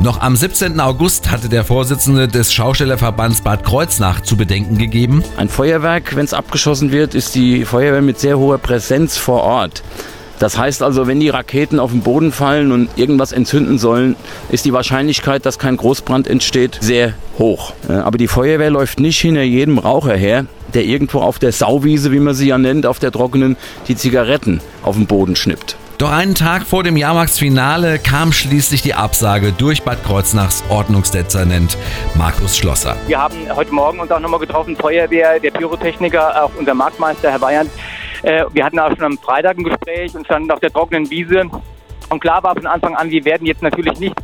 Noch 0.00 0.20
am 0.20 0.36
17. 0.36 0.78
August 0.78 1.30
hatte 1.30 1.48
der 1.48 1.64
Vorsitzende 1.64 2.28
des 2.28 2.52
Schaustellerverbands 2.52 3.40
Bad 3.40 3.64
Kreuznach 3.64 4.20
zu 4.20 4.36
bedenken 4.36 4.78
gegeben. 4.78 5.24
Ein 5.36 5.48
Feuerwerk, 5.48 6.14
wenn 6.14 6.24
es 6.24 6.34
abgeschossen 6.34 6.92
wird, 6.92 7.16
ist 7.16 7.34
die 7.34 7.64
Feuerwehr 7.64 8.00
mit 8.00 8.20
sehr 8.20 8.38
hoher 8.38 8.58
Präsenz 8.58 9.16
vor 9.16 9.42
Ort. 9.42 9.82
Das 10.38 10.56
heißt 10.56 10.84
also, 10.84 11.08
wenn 11.08 11.18
die 11.18 11.30
Raketen 11.30 11.80
auf 11.80 11.90
den 11.90 12.02
Boden 12.02 12.30
fallen 12.30 12.70
und 12.70 12.90
irgendwas 12.96 13.32
entzünden 13.32 13.78
sollen, 13.78 14.14
ist 14.50 14.64
die 14.64 14.72
Wahrscheinlichkeit, 14.72 15.44
dass 15.44 15.58
kein 15.58 15.76
Großbrand 15.76 16.28
entsteht, 16.28 16.78
sehr 16.80 17.14
hoch. 17.38 17.72
Aber 17.88 18.18
die 18.18 18.28
Feuerwehr 18.28 18.70
läuft 18.70 19.00
nicht 19.00 19.20
hinter 19.20 19.42
jedem 19.42 19.78
Raucher 19.78 20.14
her, 20.14 20.46
der 20.74 20.84
irgendwo 20.84 21.18
auf 21.18 21.40
der 21.40 21.50
Sauwiese, 21.50 22.12
wie 22.12 22.20
man 22.20 22.34
sie 22.34 22.46
ja 22.46 22.58
nennt, 22.58 22.86
auf 22.86 23.00
der 23.00 23.10
trockenen, 23.10 23.56
die 23.88 23.96
Zigaretten 23.96 24.60
auf 24.84 24.94
den 24.94 25.06
Boden 25.06 25.34
schnippt. 25.34 25.76
Doch 25.98 26.12
einen 26.12 26.36
Tag 26.36 26.62
vor 26.62 26.84
dem 26.84 26.96
Jahrmarktsfinale 26.96 27.98
kam 27.98 28.30
schließlich 28.30 28.82
die 28.82 28.94
Absage 28.94 29.50
durch 29.50 29.82
Bad 29.82 30.04
Kreuznachs 30.04 30.62
Ordnungsdezernent 30.68 31.76
Markus 32.14 32.56
Schlosser. 32.56 32.94
Wir 33.08 33.18
haben 33.18 33.34
heute 33.52 33.74
Morgen 33.74 33.98
uns 33.98 34.08
auch 34.12 34.20
nochmal 34.20 34.38
getroffen, 34.38 34.76
Feuerwehr, 34.76 35.40
der 35.40 35.50
Pyrotechniker, 35.50 36.44
auch 36.44 36.52
unser 36.56 36.74
Marktmeister, 36.74 37.32
Herr 37.32 37.40
Bayern. 37.40 37.68
Wir 38.22 38.64
hatten 38.64 38.78
auch 38.78 38.90
schon 38.90 39.06
am 39.06 39.18
Freitag 39.18 39.58
ein 39.58 39.64
Gespräch 39.64 40.14
und 40.14 40.24
standen 40.24 40.52
auf 40.52 40.60
der 40.60 40.72
trockenen 40.72 41.10
Wiese. 41.10 41.46
Und 42.10 42.20
klar 42.20 42.44
war 42.44 42.54
von 42.54 42.68
Anfang 42.68 42.94
an, 42.94 43.10
wir 43.10 43.24
werden 43.24 43.44
jetzt 43.44 43.62
natürlich 43.62 43.98
nicht 43.98 44.14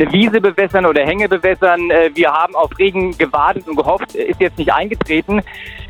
eine 0.00 0.12
Wiese 0.12 0.40
bewässern 0.40 0.86
oder 0.86 1.04
Hänge 1.04 1.28
bewässern. 1.28 1.88
Wir 2.14 2.30
haben 2.30 2.54
auf 2.54 2.70
Regen 2.78 3.16
gewartet 3.16 3.66
und 3.66 3.76
gehofft, 3.76 4.14
ist 4.14 4.40
jetzt 4.40 4.58
nicht 4.58 4.72
eingetreten. 4.72 5.42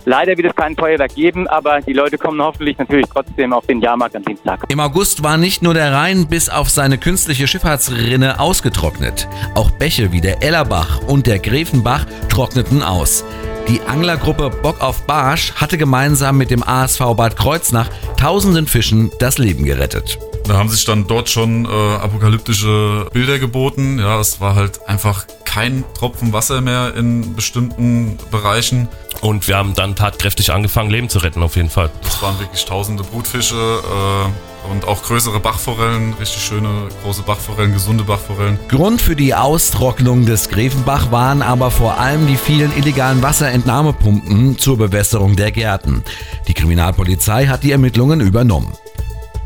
Leider 0.04 0.36
wird 0.38 0.48
es 0.48 0.56
kein 0.56 0.74
Feuerwerk 0.74 1.14
geben, 1.14 1.46
aber 1.48 1.82
die 1.82 1.92
Leute 1.92 2.16
kommen 2.16 2.40
hoffentlich 2.40 2.78
natürlich 2.78 3.06
trotzdem 3.12 3.52
auf 3.52 3.66
den 3.66 3.80
Jahrmarkt 3.80 4.16
am 4.16 4.22
Dienstag. 4.22 4.64
Im 4.68 4.80
August 4.80 5.22
war 5.22 5.36
nicht 5.36 5.62
nur 5.62 5.74
der 5.74 5.92
Rhein 5.92 6.26
bis 6.28 6.48
auf 6.48 6.70
seine 6.70 6.96
künstliche 6.96 7.46
Schifffahrtsrinne 7.46 8.40
ausgetrocknet. 8.40 9.28
Auch 9.54 9.70
Bäche 9.72 10.10
wie 10.10 10.22
der 10.22 10.42
Ellerbach 10.42 11.02
und 11.06 11.26
der 11.26 11.38
Gräfenbach 11.38 12.06
trockneten 12.30 12.82
aus. 12.82 13.24
Die 13.68 13.82
Anglergruppe 13.82 14.48
Bock 14.48 14.80
auf 14.80 15.06
Barsch 15.06 15.52
hatte 15.56 15.76
gemeinsam 15.76 16.38
mit 16.38 16.50
dem 16.50 16.62
ASV 16.62 17.00
Bad 17.14 17.36
Kreuznach 17.36 17.90
tausenden 18.16 18.66
Fischen 18.66 19.10
das 19.18 19.36
Leben 19.36 19.66
gerettet. 19.66 20.18
Da 20.48 20.56
haben 20.56 20.70
sich 20.70 20.86
dann 20.86 21.06
dort 21.06 21.28
schon 21.28 21.66
äh, 21.66 21.68
apokalyptische 21.68 23.06
Bilder 23.12 23.38
geboten. 23.38 23.98
Ja, 23.98 24.18
es 24.18 24.40
war 24.40 24.54
halt 24.54 24.88
einfach 24.88 25.26
kein 25.44 25.84
Tropfen 25.92 26.32
Wasser 26.32 26.62
mehr 26.62 26.94
in 26.94 27.34
bestimmten 27.34 28.16
Bereichen. 28.30 28.88
Und 29.20 29.46
wir 29.46 29.56
haben 29.56 29.74
dann 29.74 29.94
tatkräftig 29.94 30.52
angefangen, 30.52 30.90
Leben 30.90 31.10
zu 31.10 31.18
retten, 31.18 31.42
auf 31.42 31.56
jeden 31.56 31.68
Fall. 31.68 31.90
Es 32.06 32.22
waren 32.22 32.38
wirklich 32.38 32.64
tausende 32.64 33.02
Brutfische 33.02 33.56
äh, 33.56 34.70
und 34.70 34.86
auch 34.86 35.02
größere 35.02 35.40
Bachforellen, 35.40 36.14
richtig 36.14 36.42
schöne 36.42 36.88
große 37.02 37.22
Bachforellen, 37.22 37.72
gesunde 37.72 38.04
Bachforellen. 38.04 38.58
Grund 38.68 39.02
für 39.02 39.16
die 39.16 39.34
Austrocknung 39.34 40.24
des 40.24 40.48
Grevenbach 40.48 41.10
waren 41.10 41.42
aber 41.42 41.70
vor 41.70 41.98
allem 41.98 42.26
die 42.26 42.36
vielen 42.36 42.74
illegalen 42.76 43.22
Wasserentnahmepumpen 43.22 44.58
zur 44.58 44.78
Bewässerung 44.78 45.36
der 45.36 45.52
Gärten. 45.52 46.04
Die 46.46 46.54
Kriminalpolizei 46.54 47.46
hat 47.48 47.64
die 47.64 47.72
Ermittlungen 47.72 48.20
übernommen. 48.20 48.72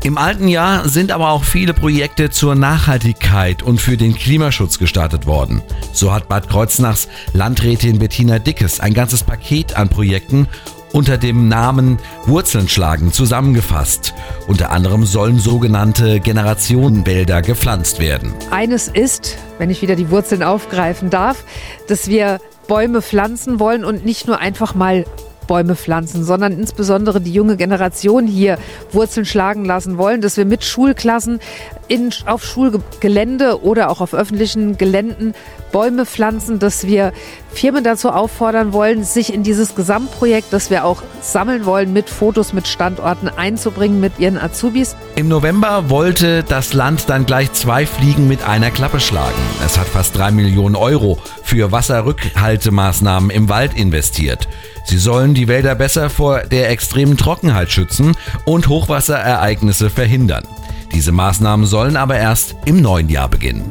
Im 0.03 0.17
alten 0.17 0.49
Jahr 0.49 0.89
sind 0.89 1.13
aber 1.13 1.29
auch 1.29 1.45
viele 1.45 1.73
Projekte 1.73 2.29
zur 2.29 2.55
Nachhaltigkeit 2.55 3.63
und 3.63 3.79
für 3.79 3.95
den 3.95 4.13
Klimaschutz 4.13 4.77
gestartet 4.77 5.25
worden. 5.25 5.61
So 5.93 6.11
hat 6.11 6.27
Bad 6.27 6.49
Kreuznachs 6.49 7.07
Landrätin 7.31 7.99
Bettina 7.99 8.37
Dickes 8.37 8.81
ein 8.81 8.93
ganzes 8.93 9.23
Paket 9.23 9.77
an 9.77 9.87
Projekten 9.87 10.49
unter 10.91 11.17
dem 11.17 11.47
Namen 11.47 11.99
Wurzeln 12.25 12.67
schlagen 12.67 13.13
zusammengefasst. 13.13 14.13
Unter 14.45 14.71
anderem 14.71 15.05
sollen 15.05 15.39
sogenannte 15.39 16.19
Generationenwälder 16.19 17.41
gepflanzt 17.41 17.99
werden. 17.99 18.33
Eines 18.51 18.89
ist, 18.89 19.37
wenn 19.57 19.69
ich 19.69 19.81
wieder 19.81 19.95
die 19.95 20.09
Wurzeln 20.09 20.43
aufgreifen 20.43 21.11
darf, 21.11 21.45
dass 21.87 22.09
wir 22.09 22.41
Bäume 22.67 23.01
pflanzen 23.01 23.57
wollen 23.57 23.85
und 23.85 24.03
nicht 24.03 24.27
nur 24.27 24.39
einfach 24.39 24.75
mal 24.75 25.05
Bäume 25.47 25.75
pflanzen, 25.75 26.23
sondern 26.23 26.53
insbesondere 26.53 27.21
die 27.21 27.33
junge 27.33 27.57
Generation 27.57 28.27
hier 28.27 28.57
Wurzeln 28.91 29.25
schlagen 29.25 29.65
lassen 29.65 29.97
wollen, 29.97 30.21
dass 30.21 30.37
wir 30.37 30.45
mit 30.45 30.63
Schulklassen 30.63 31.39
in, 31.87 32.13
auf 32.25 32.43
Schulgelände 32.43 33.63
oder 33.63 33.89
auch 33.89 34.01
auf 34.01 34.13
öffentlichen 34.13 34.77
Geländen 34.77 35.33
Bäume 35.71 36.05
pflanzen, 36.05 36.59
dass 36.59 36.85
wir 36.85 37.11
Firmen 37.51 37.83
dazu 37.83 38.09
auffordern 38.09 38.73
wollen, 38.73 39.03
sich 39.03 39.33
in 39.33 39.43
dieses 39.43 39.75
Gesamtprojekt, 39.75 40.53
das 40.53 40.69
wir 40.69 40.85
auch 40.85 41.01
sammeln 41.21 41.65
wollen, 41.65 41.91
mit 41.91 42.09
Fotos, 42.09 42.53
mit 42.53 42.67
Standorten 42.67 43.27
einzubringen 43.27 43.99
mit 43.99 44.19
ihren 44.19 44.37
Azubis. 44.37 44.95
Im 45.15 45.27
November 45.27 45.89
wollte 45.89 46.43
das 46.43 46.73
Land 46.73 47.09
dann 47.09 47.25
gleich 47.25 47.51
zwei 47.53 47.85
Fliegen 47.85 48.27
mit 48.27 48.47
einer 48.47 48.71
Klappe 48.71 48.99
schlagen. 48.99 49.41
Es 49.65 49.77
hat 49.77 49.87
fast 49.87 50.15
drei 50.15 50.31
Millionen 50.31 50.75
Euro 50.75 51.17
für 51.43 51.71
Wasserrückhaltemaßnahmen 51.71 53.31
im 53.31 53.49
Wald 53.49 53.75
investiert. 53.75 54.47
Sie 54.85 54.97
sollen 54.97 55.33
die 55.33 55.47
Wälder 55.47 55.75
besser 55.75 56.09
vor 56.09 56.41
der 56.41 56.69
extremen 56.69 57.17
Trockenheit 57.17 57.71
schützen 57.71 58.15
und 58.45 58.67
Hochwasserereignisse 58.67 59.89
verhindern. 59.89 60.43
Diese 60.93 61.11
Maßnahmen 61.11 61.65
sollen 61.65 61.97
aber 61.97 62.17
erst 62.17 62.55
im 62.65 62.81
neuen 62.81 63.09
Jahr 63.09 63.27
beginnen. 63.27 63.63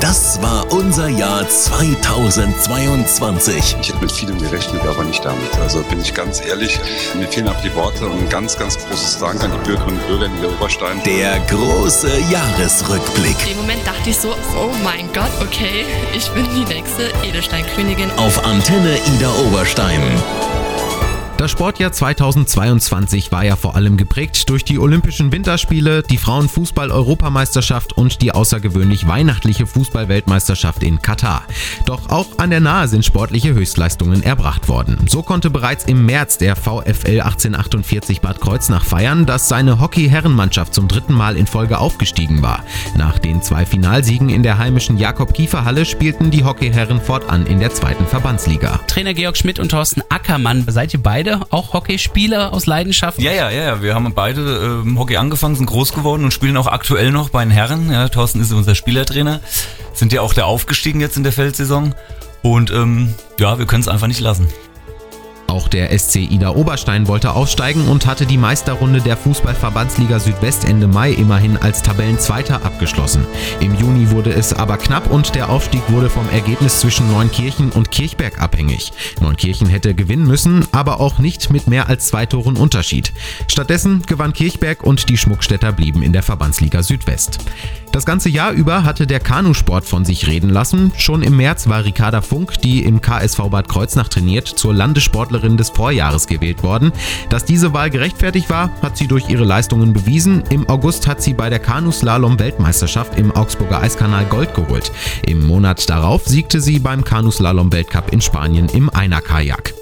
Das 0.00 0.40
war 0.42 0.70
unser 0.72 1.08
Jahr 1.08 1.48
2022. 1.48 3.76
Ich 3.80 3.88
hätte 3.88 4.00
mit 4.00 4.10
vielem 4.10 4.36
gerechnet, 4.36 4.82
aber 4.82 5.04
nicht 5.04 5.24
damit. 5.24 5.56
Also 5.60 5.80
bin 5.82 6.00
ich 6.00 6.12
ganz 6.12 6.44
ehrlich, 6.44 6.80
mir 7.14 7.28
fehlen 7.28 7.48
auch 7.48 7.62
die 7.62 7.72
Worte 7.76 8.06
und 8.06 8.18
ein 8.18 8.28
ganz, 8.28 8.58
ganz 8.58 8.76
großes 8.78 9.20
Dank 9.20 9.44
an 9.44 9.52
die 9.52 9.58
Bürgerinnen 9.64 10.00
und 10.00 10.06
Bürger 10.08 10.26
in 10.26 10.40
der 10.40 10.50
Oberstein. 10.50 11.00
Der 11.06 11.38
große 11.48 12.10
Jahresrückblick. 12.32 13.36
Im 13.48 13.58
Moment 13.58 13.86
dachte 13.86 14.10
ich 14.10 14.18
so, 14.18 14.30
oh 14.56 14.72
mein 14.82 15.06
Gott, 15.12 15.30
okay, 15.40 15.84
ich 16.16 16.28
bin 16.30 16.48
die 16.52 16.64
nächste 16.64 17.12
Edelsteinkönigin. 17.24 18.10
Auf 18.16 18.44
Antenne 18.44 18.98
Ida 19.06 19.30
Oberstein. 19.46 20.02
Das 21.42 21.50
Sportjahr 21.50 21.90
2022 21.90 23.32
war 23.32 23.44
ja 23.44 23.56
vor 23.56 23.74
allem 23.74 23.96
geprägt 23.96 24.48
durch 24.48 24.64
die 24.64 24.78
Olympischen 24.78 25.32
Winterspiele, 25.32 26.04
die 26.04 26.16
Frauenfußball-Europameisterschaft 26.16 27.94
und 27.94 28.22
die 28.22 28.30
außergewöhnlich 28.30 29.08
weihnachtliche 29.08 29.66
Fußball-Weltmeisterschaft 29.66 30.84
in 30.84 31.02
Katar. 31.02 31.42
Doch 31.84 32.10
auch 32.10 32.38
an 32.38 32.50
der 32.50 32.60
Nahe 32.60 32.86
sind 32.86 33.04
sportliche 33.04 33.54
Höchstleistungen 33.54 34.22
erbracht 34.22 34.68
worden. 34.68 34.98
So 35.08 35.24
konnte 35.24 35.50
bereits 35.50 35.82
im 35.86 36.06
März 36.06 36.38
der 36.38 36.54
VfL 36.54 37.22
1848 37.22 38.20
Bad 38.20 38.40
Kreuznach 38.40 38.84
feiern, 38.84 39.26
dass 39.26 39.48
seine 39.48 39.80
Hockey-Herrenmannschaft 39.80 40.72
zum 40.72 40.86
dritten 40.86 41.12
Mal 41.12 41.36
in 41.36 41.48
Folge 41.48 41.78
aufgestiegen 41.78 42.42
war. 42.42 42.62
Nach 42.96 43.18
den 43.18 43.42
zwei 43.42 43.66
Finalsiegen 43.66 44.28
in 44.28 44.44
der 44.44 44.58
heimischen 44.58 44.96
Jakob-Kiefer-Halle 44.96 45.86
spielten 45.86 46.30
die 46.30 46.44
Hockeyherren 46.44 47.00
fortan 47.00 47.46
in 47.46 47.58
der 47.58 47.74
zweiten 47.74 48.06
Verbandsliga. 48.06 48.78
Trainer 48.86 49.14
Georg 49.14 49.36
Schmidt 49.36 49.58
und 49.58 49.70
Thorsten 49.70 50.02
Ackermann, 50.08 50.66
seid 50.68 50.94
ihr 50.94 51.02
beide 51.02 51.31
auch 51.50 51.72
Hockeyspieler 51.72 52.52
aus 52.52 52.66
Leidenschaft? 52.66 53.20
Ja, 53.20 53.32
ja, 53.32 53.50
ja. 53.50 53.82
Wir 53.82 53.94
haben 53.94 54.12
beide 54.14 54.82
ähm, 54.84 54.98
Hockey 54.98 55.16
angefangen, 55.16 55.56
sind 55.56 55.66
groß 55.66 55.92
geworden 55.92 56.24
und 56.24 56.32
spielen 56.32 56.56
auch 56.56 56.66
aktuell 56.66 57.10
noch 57.10 57.30
bei 57.30 57.44
den 57.44 57.50
Herren. 57.50 57.90
Ja, 57.90 58.08
Thorsten 58.08 58.40
ist 58.40 58.52
unser 58.52 58.74
Spielertrainer. 58.74 59.40
Sind 59.92 60.12
ja 60.12 60.20
auch 60.20 60.34
der 60.34 60.46
aufgestiegen 60.46 61.00
jetzt 61.00 61.16
in 61.16 61.22
der 61.22 61.32
Feldsaison. 61.32 61.94
Und 62.42 62.70
ähm, 62.70 63.14
ja, 63.38 63.58
wir 63.58 63.66
können 63.66 63.82
es 63.82 63.88
einfach 63.88 64.08
nicht 64.08 64.20
lassen. 64.20 64.48
Auch 65.52 65.68
der 65.68 65.96
SC 65.98 66.16
Ida 66.16 66.54
Oberstein 66.54 67.08
wollte 67.08 67.34
aufsteigen 67.34 67.86
und 67.86 68.06
hatte 68.06 68.24
die 68.24 68.38
Meisterrunde 68.38 69.02
der 69.02 69.18
Fußballverbandsliga 69.18 70.18
Südwest 70.18 70.64
Ende 70.64 70.86
Mai 70.86 71.10
immerhin 71.10 71.58
als 71.58 71.82
Tabellenzweiter 71.82 72.64
abgeschlossen. 72.64 73.26
Im 73.60 73.74
Juni 73.74 74.08
wurde 74.08 74.32
es 74.32 74.54
aber 74.54 74.78
knapp 74.78 75.10
und 75.10 75.34
der 75.34 75.50
Aufstieg 75.50 75.82
wurde 75.88 76.08
vom 76.08 76.26
Ergebnis 76.30 76.80
zwischen 76.80 77.12
Neunkirchen 77.12 77.70
und 77.70 77.90
Kirchberg 77.90 78.40
abhängig. 78.40 78.94
Neunkirchen 79.20 79.68
hätte 79.68 79.94
gewinnen 79.94 80.26
müssen, 80.26 80.64
aber 80.72 81.00
auch 81.00 81.18
nicht 81.18 81.50
mit 81.50 81.66
mehr 81.66 81.86
als 81.86 82.06
zwei 82.06 82.24
Toren 82.24 82.56
Unterschied. 82.56 83.12
Stattdessen 83.46 84.04
gewann 84.06 84.32
Kirchberg 84.32 84.82
und 84.82 85.10
die 85.10 85.18
Schmuckstädter 85.18 85.70
blieben 85.72 86.00
in 86.00 86.14
der 86.14 86.22
Verbandsliga 86.22 86.82
Südwest. 86.82 87.40
Das 87.92 88.06
ganze 88.06 88.30
Jahr 88.30 88.52
über 88.52 88.84
hatte 88.84 89.06
der 89.06 89.20
Kanusport 89.20 89.84
von 89.84 90.06
sich 90.06 90.26
reden 90.26 90.48
lassen. 90.48 90.92
Schon 90.96 91.22
im 91.22 91.36
März 91.36 91.68
war 91.68 91.84
Ricarda 91.84 92.22
Funk, 92.22 92.58
die 92.62 92.82
im 92.82 93.02
KSV 93.02 93.50
Bad 93.50 93.68
Kreuznach 93.68 94.08
trainiert, 94.08 94.48
zur 94.48 94.72
Landessportlerin 94.72 95.58
des 95.58 95.68
Vorjahres 95.68 96.26
gewählt 96.26 96.62
worden. 96.62 96.92
Dass 97.28 97.44
diese 97.44 97.74
Wahl 97.74 97.90
gerechtfertigt 97.90 98.48
war, 98.48 98.70
hat 98.80 98.96
sie 98.96 99.06
durch 99.06 99.28
ihre 99.28 99.44
Leistungen 99.44 99.92
bewiesen. 99.92 100.42
Im 100.48 100.66
August 100.70 101.06
hat 101.06 101.20
sie 101.20 101.34
bei 101.34 101.50
der 101.50 101.58
Kanuslalom-Weltmeisterschaft 101.58 103.18
im 103.18 103.30
Augsburger 103.30 103.82
Eiskanal 103.82 104.24
Gold 104.24 104.54
geholt. 104.54 104.90
Im 105.26 105.46
Monat 105.46 105.90
darauf 105.90 106.26
siegte 106.26 106.62
sie 106.62 106.78
beim 106.78 107.04
Kanuslalom-Weltcup 107.04 108.10
in 108.10 108.22
Spanien 108.22 108.70
im 108.70 108.88
Einer-Kajak. 108.88 109.81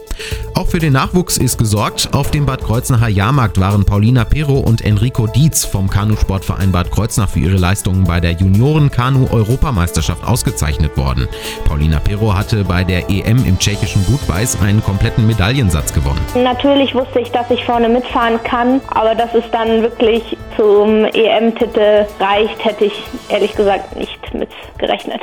Auch 0.54 0.66
für 0.66 0.78
den 0.78 0.92
Nachwuchs 0.92 1.36
ist 1.36 1.58
gesorgt. 1.58 2.10
Auf 2.12 2.30
dem 2.30 2.46
Bad 2.46 2.62
Kreuznacher 2.64 3.08
Jahrmarkt 3.08 3.58
waren 3.60 3.84
Paulina 3.84 4.24
Pero 4.24 4.58
und 4.58 4.84
Enrico 4.84 5.26
Dietz 5.26 5.64
vom 5.64 5.88
Kanusportverein 5.88 6.72
Bad 6.72 6.90
Kreuznach 6.90 7.28
für 7.28 7.40
ihre 7.40 7.56
Leistungen 7.56 8.04
bei 8.04 8.20
der 8.20 8.32
Junioren-Kanu-Europameisterschaft 8.32 10.24
ausgezeichnet 10.26 10.96
worden. 10.96 11.28
Paulina 11.64 12.00
Pero 12.00 12.36
hatte 12.36 12.64
bei 12.64 12.84
der 12.84 13.08
EM 13.08 13.44
im 13.46 13.58
tschechischen 13.58 14.02
Budweis 14.04 14.60
einen 14.60 14.82
kompletten 14.82 15.26
Medaillensatz 15.26 15.92
gewonnen. 15.92 16.20
Natürlich 16.34 16.94
wusste 16.94 17.20
ich, 17.20 17.30
dass 17.30 17.50
ich 17.50 17.64
vorne 17.64 17.88
mitfahren 17.88 18.42
kann, 18.42 18.80
aber 18.88 19.14
dass 19.14 19.34
es 19.34 19.44
dann 19.52 19.82
wirklich 19.82 20.36
zum 20.56 21.04
EM-Titel 21.04 22.06
reicht, 22.18 22.64
hätte 22.64 22.84
ich 22.86 23.02
ehrlich 23.28 23.54
gesagt 23.54 23.96
nicht 23.96 24.34
mit 24.34 24.50
gerechnet. 24.78 25.20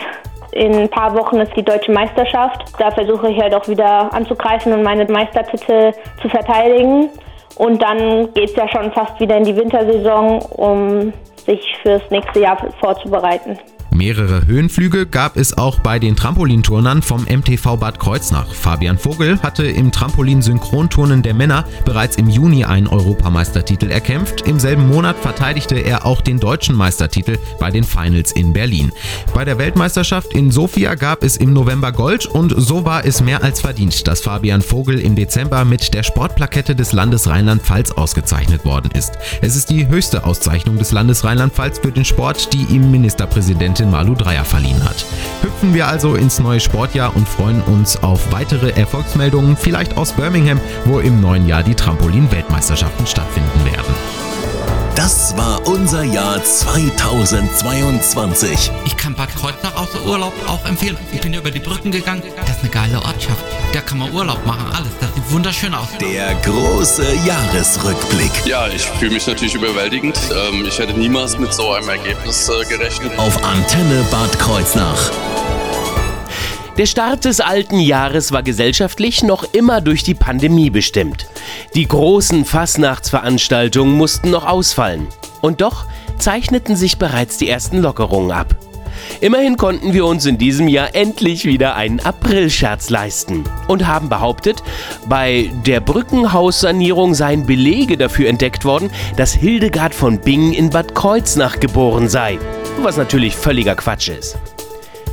In 0.58 0.74
ein 0.74 0.90
paar 0.90 1.16
Wochen 1.16 1.36
ist 1.40 1.56
die 1.56 1.62
deutsche 1.62 1.92
Meisterschaft. 1.92 2.64
Da 2.80 2.90
versuche 2.90 3.30
ich 3.30 3.40
halt 3.40 3.54
auch 3.54 3.68
wieder 3.68 4.12
anzugreifen 4.12 4.74
und 4.74 4.82
meine 4.82 5.06
Meistertitel 5.06 5.94
zu 6.20 6.30
verteidigen. 6.30 7.12
Und 7.58 7.80
dann 7.80 8.34
geht 8.34 8.50
es 8.50 8.56
ja 8.56 8.68
schon 8.68 8.92
fast 8.92 9.20
wieder 9.20 9.38
in 9.38 9.44
die 9.44 9.56
Wintersaison, 9.56 10.40
um 10.56 11.14
sich 11.46 11.62
fürs 11.84 12.02
nächste 12.10 12.40
Jahr 12.40 12.58
vorzubereiten. 12.80 13.60
Mehrere 13.98 14.46
Höhenflüge 14.46 15.08
gab 15.08 15.38
es 15.38 15.58
auch 15.58 15.80
bei 15.80 15.98
den 15.98 16.16
Trampolinturnern 16.16 17.02
vom 17.02 17.24
MTV 17.24 17.78
Bad 17.78 18.00
Kreuznach. 18.00 18.54
Fabian 18.54 19.00
Vogel 19.00 19.40
hatte 19.42 19.66
im 19.66 19.92
Trampolin-Synchronturnen 19.92 21.24
der 21.24 21.34
Männer 21.34 21.66
bereits 21.84 22.16
im 22.16 22.30
Juni 22.30 22.64
einen 22.64 22.86
Europameistertitel 22.86 23.90
erkämpft. 23.90 24.42
Im 24.42 24.60
selben 24.60 24.88
Monat 24.88 25.18
verteidigte 25.18 25.80
er 25.80 26.06
auch 26.06 26.22
den 26.22 26.40
deutschen 26.40 26.76
Meistertitel 26.76 27.40
bei 27.60 27.72
den 27.72 27.84
Finals 27.84 28.32
in 28.34 28.54
Berlin. 28.54 28.92
Bei 29.34 29.44
der 29.46 29.58
Weltmeisterschaft 29.58 30.32
in 30.32 30.52
Sofia 30.52 30.94
gab 30.94 31.24
es 31.24 31.36
im 31.36 31.54
November 31.54 31.92
Gold 31.92 32.28
und 32.28 32.54
so 32.56 32.86
war 32.86 33.04
es 33.04 33.24
mehr 33.24 33.44
als 33.44 33.62
verdient, 33.62 34.08
dass 34.08 34.22
Fabian 34.22 34.62
Vogel 34.62 35.00
im 35.00 35.16
Dezember 35.16 35.66
mit 35.66 35.96
der 35.96 36.04
Sportplakette 36.04 36.76
des 36.76 36.94
Landes 36.94 37.28
Rheinland-Pfalz 37.28 37.94
ausgezeichnet 37.94 38.64
worden 38.64 38.92
ist. 38.94 39.14
Es 39.42 39.56
ist 39.56 39.72
die 39.72 39.88
höchste 39.88 40.24
Auszeichnung 40.24 40.78
des 40.78 40.92
Landes 40.92 41.24
Rheinland-Pfalz 41.24 41.80
für 41.80 41.92
den 41.92 42.06
Sport, 42.06 42.54
die 42.54 42.76
ihm 42.76 42.92
Ministerpräsidentin 42.92 43.87
Malu 43.90 44.16
Dreyer 44.16 44.46
verliehen 44.46 44.84
hat. 44.84 45.06
Hüpfen 45.42 45.74
wir 45.74 45.88
also 45.88 46.16
ins 46.16 46.40
neue 46.40 46.60
Sportjahr 46.60 47.16
und 47.16 47.28
freuen 47.28 47.62
uns 47.62 48.02
auf 48.04 48.32
weitere 48.32 48.72
Erfolgsmeldungen, 48.72 49.58
vielleicht 49.58 49.98
aus 49.98 50.14
Birmingham, 50.14 50.60
wo 50.86 51.00
im 51.00 51.22
neuen 51.22 51.48
Jahr 51.48 51.64
die 51.64 51.76
Trampolin-Weltmeisterschaften 51.76 53.08
stattfinden 53.08 53.66
werden. 53.66 54.27
Das 54.98 55.38
war 55.38 55.66
unser 55.68 56.02
Jahr 56.02 56.44
2022. 56.44 58.72
Ich 58.84 58.98
kann 58.98 59.14
Bad 59.14 59.30
Kreuznach 59.36 59.76
außer 59.76 60.04
Urlaub 60.04 60.34
auch 60.48 60.66
empfehlen. 60.66 60.98
Ich 61.14 61.22
bin 61.22 61.36
über 61.36 61.52
die 61.52 61.60
Brücken 61.60 61.92
gegangen. 61.92 62.24
Das 62.36 62.58
ist 62.58 62.62
eine 62.62 62.72
geile 62.72 63.00
Ortschaft. 63.04 63.46
Da 63.74 63.82
kann 63.82 64.00
man 64.00 64.12
Urlaub 64.12 64.44
machen, 64.48 64.66
alles. 64.74 64.90
Das 65.00 65.14
sieht 65.14 65.32
wunderschön 65.32 65.76
aus. 65.76 65.90
Der 66.02 66.34
große 66.42 67.14
Jahresrückblick. 67.28 68.48
Ja, 68.48 68.70
ich 68.70 68.88
fühle 68.88 69.12
mich 69.12 69.28
natürlich 69.28 69.54
überwältigend. 69.54 70.20
Ähm, 70.32 70.66
ich 70.68 70.80
hätte 70.80 70.98
niemals 70.98 71.38
mit 71.38 71.54
so 71.54 71.74
einem 71.74 71.90
Ergebnis 71.90 72.50
äh, 72.50 72.66
gerechnet. 72.68 73.20
Auf 73.20 73.44
Antenne 73.44 74.04
Bad 74.10 74.40
Kreuznach. 74.40 75.12
Der 76.78 76.86
Start 76.86 77.26
des 77.26 77.40
alten 77.40 77.80
Jahres 77.80 78.32
war 78.32 78.44
gesellschaftlich 78.44 79.24
noch 79.24 79.52
immer 79.52 79.82
durch 79.82 80.04
die 80.04 80.14
Pandemie 80.14 80.70
bestimmt. 80.70 81.26
Die 81.74 81.88
großen 81.88 82.46
Fastnachtsveranstaltungen 82.46 83.96
mussten 83.96 84.30
noch 84.30 84.46
ausfallen. 84.46 85.08
Und 85.42 85.62
doch 85.62 85.86
zeichneten 86.20 86.76
sich 86.76 87.00
bereits 87.00 87.38
die 87.38 87.50
ersten 87.50 87.80
Lockerungen 87.80 88.32
ab. 88.32 88.56
Immerhin 89.22 89.58
konnten 89.58 89.94
wir 89.94 90.06
uns 90.06 90.28
in 90.28 90.38
diesem 90.38 90.68
Jahr 90.68 90.94
endlich 90.94 91.46
wieder 91.46 91.76
einen 91.76 92.00
Aprilscherz 92.00 92.92
leisten 92.92 93.44
und 93.68 93.88
haben 93.88 94.10
behauptet, 94.10 94.62
bei 95.10 95.50
der 95.66 95.80
Brückenhaussanierung 95.80 97.16
seien 97.16 97.48
Belege 97.48 97.98
dafür 97.98 98.30
entdeckt 98.30 98.66
worden, 98.66 98.92
dass 99.16 99.34
Hildegard 99.34 99.96
von 99.96 100.20
Bingen 100.20 100.54
in 100.54 100.70
Bad 100.70 100.94
Kreuznach 100.94 101.60
geboren 101.60 102.08
sei. 102.08 102.38
Was 102.84 102.98
natürlich 102.98 103.36
völliger 103.36 103.74
Quatsch 103.74 104.10
ist. 104.10 104.38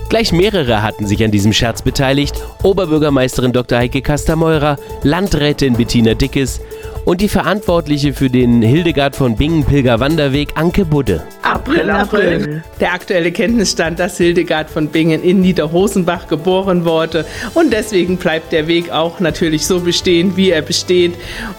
Gleich 0.08 0.32
mehrere 0.32 0.82
hatten 0.82 1.06
sich 1.06 1.24
an 1.24 1.30
diesem 1.30 1.52
Scherz 1.52 1.82
beteiligt. 1.82 2.40
Oberbürgermeisterin 2.62 3.52
Dr. 3.52 3.78
Heike 3.78 4.02
Kastermeurer, 4.02 4.78
Landrätin 5.02 5.74
Bettina 5.74 6.14
Dickes 6.14 6.60
und 7.04 7.20
die 7.20 7.28
Verantwortliche 7.28 8.12
für 8.12 8.30
den 8.30 8.62
Hildegard 8.62 9.16
von 9.16 9.36
Bingen 9.36 9.64
Pilgerwanderweg 9.64 10.50
Anke 10.54 10.84
Budde. 10.84 11.22
April, 11.42 11.90
April. 11.90 12.62
Der 12.80 12.92
aktuelle 12.92 13.32
Kenntnisstand, 13.32 13.98
dass 13.98 14.16
Hildegard 14.16 14.70
von 14.70 14.88
Bingen 14.88 15.22
in 15.22 15.40
Niederhosenbach 15.40 16.28
geboren 16.28 16.84
wurde. 16.84 17.24
Und 17.54 17.72
deswegen 17.72 18.16
bleibt 18.16 18.52
der 18.52 18.66
Weg 18.66 18.90
auch 18.90 19.20
natürlich 19.20 19.66
so 19.66 19.80
bestehen, 19.80 20.36
wie 20.36 20.50
er 20.50 20.62
besteht 20.62 21.14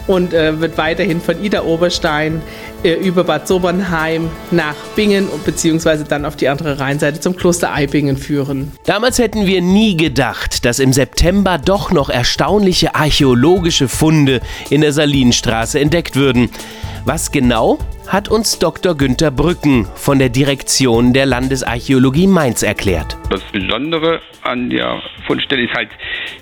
und 0.07 0.33
äh, 0.33 0.59
wird 0.59 0.77
weiterhin 0.77 1.21
von 1.21 1.43
Ida 1.43 1.63
Oberstein 1.63 2.41
über 2.93 3.23
Bad 3.23 3.47
Sobernheim 3.47 4.29
nach 4.51 4.75
Bingen 4.95 5.27
beziehungsweise 5.45 6.03
dann 6.03 6.25
auf 6.25 6.35
die 6.35 6.47
andere 6.47 6.79
Rheinseite 6.79 7.19
zum 7.19 7.35
Kloster 7.35 7.73
Eibingen 7.73 8.17
führen. 8.17 8.71
Damals 8.85 9.19
hätten 9.19 9.47
wir 9.47 9.61
nie 9.61 9.97
gedacht, 9.97 10.65
dass 10.65 10.79
im 10.79 10.93
September 10.93 11.57
doch 11.57 11.91
noch 11.91 12.09
erstaunliche 12.09 12.95
archäologische 12.95 13.87
Funde 13.87 14.41
in 14.69 14.81
der 14.81 14.93
Salinstraße 14.93 15.79
entdeckt 15.79 16.15
würden. 16.15 16.49
Was 17.05 17.31
genau, 17.31 17.77
hat 18.07 18.29
uns 18.29 18.59
Dr. 18.59 18.95
Günther 18.95 19.31
Brücken 19.31 19.87
von 19.95 20.19
der 20.19 20.29
Direktion 20.29 21.13
der 21.13 21.25
Landesarchäologie 21.25 22.27
Mainz 22.27 22.63
erklärt. 22.63 23.17
Das 23.29 23.41
Besondere 23.51 24.21
an 24.43 24.69
der 24.69 25.01
Fundstelle 25.27 25.65
ist 25.65 25.73
halt 25.73 25.89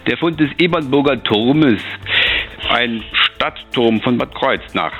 der 0.07 0.17
Fund 0.17 0.39
des 0.39 0.49
Ebertburger 0.57 1.21
Turmes, 1.23 1.81
ein 2.69 3.03
Stadtturm 3.43 3.99
von 3.99 4.17
Bad 4.17 4.33
Kreuznach 4.33 4.93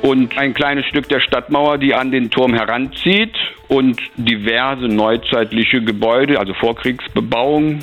und 0.00 0.38
ein 0.38 0.54
kleines 0.54 0.86
Stück 0.86 1.06
der 1.10 1.20
Stadtmauer, 1.20 1.76
die 1.76 1.94
an 1.94 2.10
den 2.10 2.30
Turm 2.30 2.54
heranzieht 2.54 3.34
und 3.68 4.00
diverse 4.16 4.86
neuzeitliche 4.86 5.82
Gebäude, 5.82 6.38
also 6.38 6.54
Vorkriegsbebauung. 6.54 7.80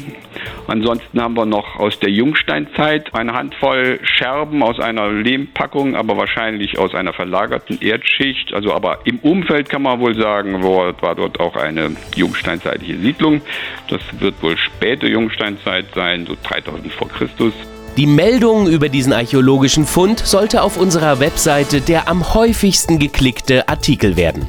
Ansonsten 0.66 1.22
haben 1.22 1.38
wir 1.38 1.46
noch 1.46 1.76
aus 1.76 2.00
der 2.00 2.10
Jungsteinzeit 2.10 3.14
eine 3.14 3.34
Handvoll 3.34 4.00
Scherben 4.02 4.64
aus 4.64 4.80
einer 4.80 5.12
Lehmpackung, 5.12 5.96
aber 5.96 6.18
wahrscheinlich 6.18 6.80
aus 6.80 6.96
einer 6.96 7.14
verlagerten 7.14 7.80
Erdschicht. 7.80 8.54
Also 8.54 8.74
aber 8.74 9.02
im 9.04 9.20
Umfeld 9.20 9.70
kann 9.70 9.84
man 9.84 10.00
wohl 10.00 10.16
sagen, 10.16 10.64
war 10.64 11.16
dort 11.16 11.40
auch 11.40 11.56
eine 11.56 11.96
jungsteinzeitliche 12.16 12.98
Siedlung. 12.98 13.42
Das 13.88 14.02
wird 14.20 14.42
wohl 14.42 14.58
späte 14.58 15.08
Jungsteinzeit 15.08 15.86
sein, 15.94 16.26
so 16.26 16.36
3000 16.42 16.92
vor 16.92 17.10
Christus. 17.10 17.54
Die 17.98 18.06
Meldung 18.06 18.68
über 18.68 18.88
diesen 18.88 19.12
archäologischen 19.12 19.86
Fund 19.86 20.22
sollte 20.26 20.64
auf 20.64 20.78
unserer 20.78 21.20
Webseite 21.20 21.82
der 21.82 22.08
am 22.08 22.34
häufigsten 22.34 23.00
geklickte 23.00 23.68
Artikel 23.68 24.16
werden. 24.16 24.48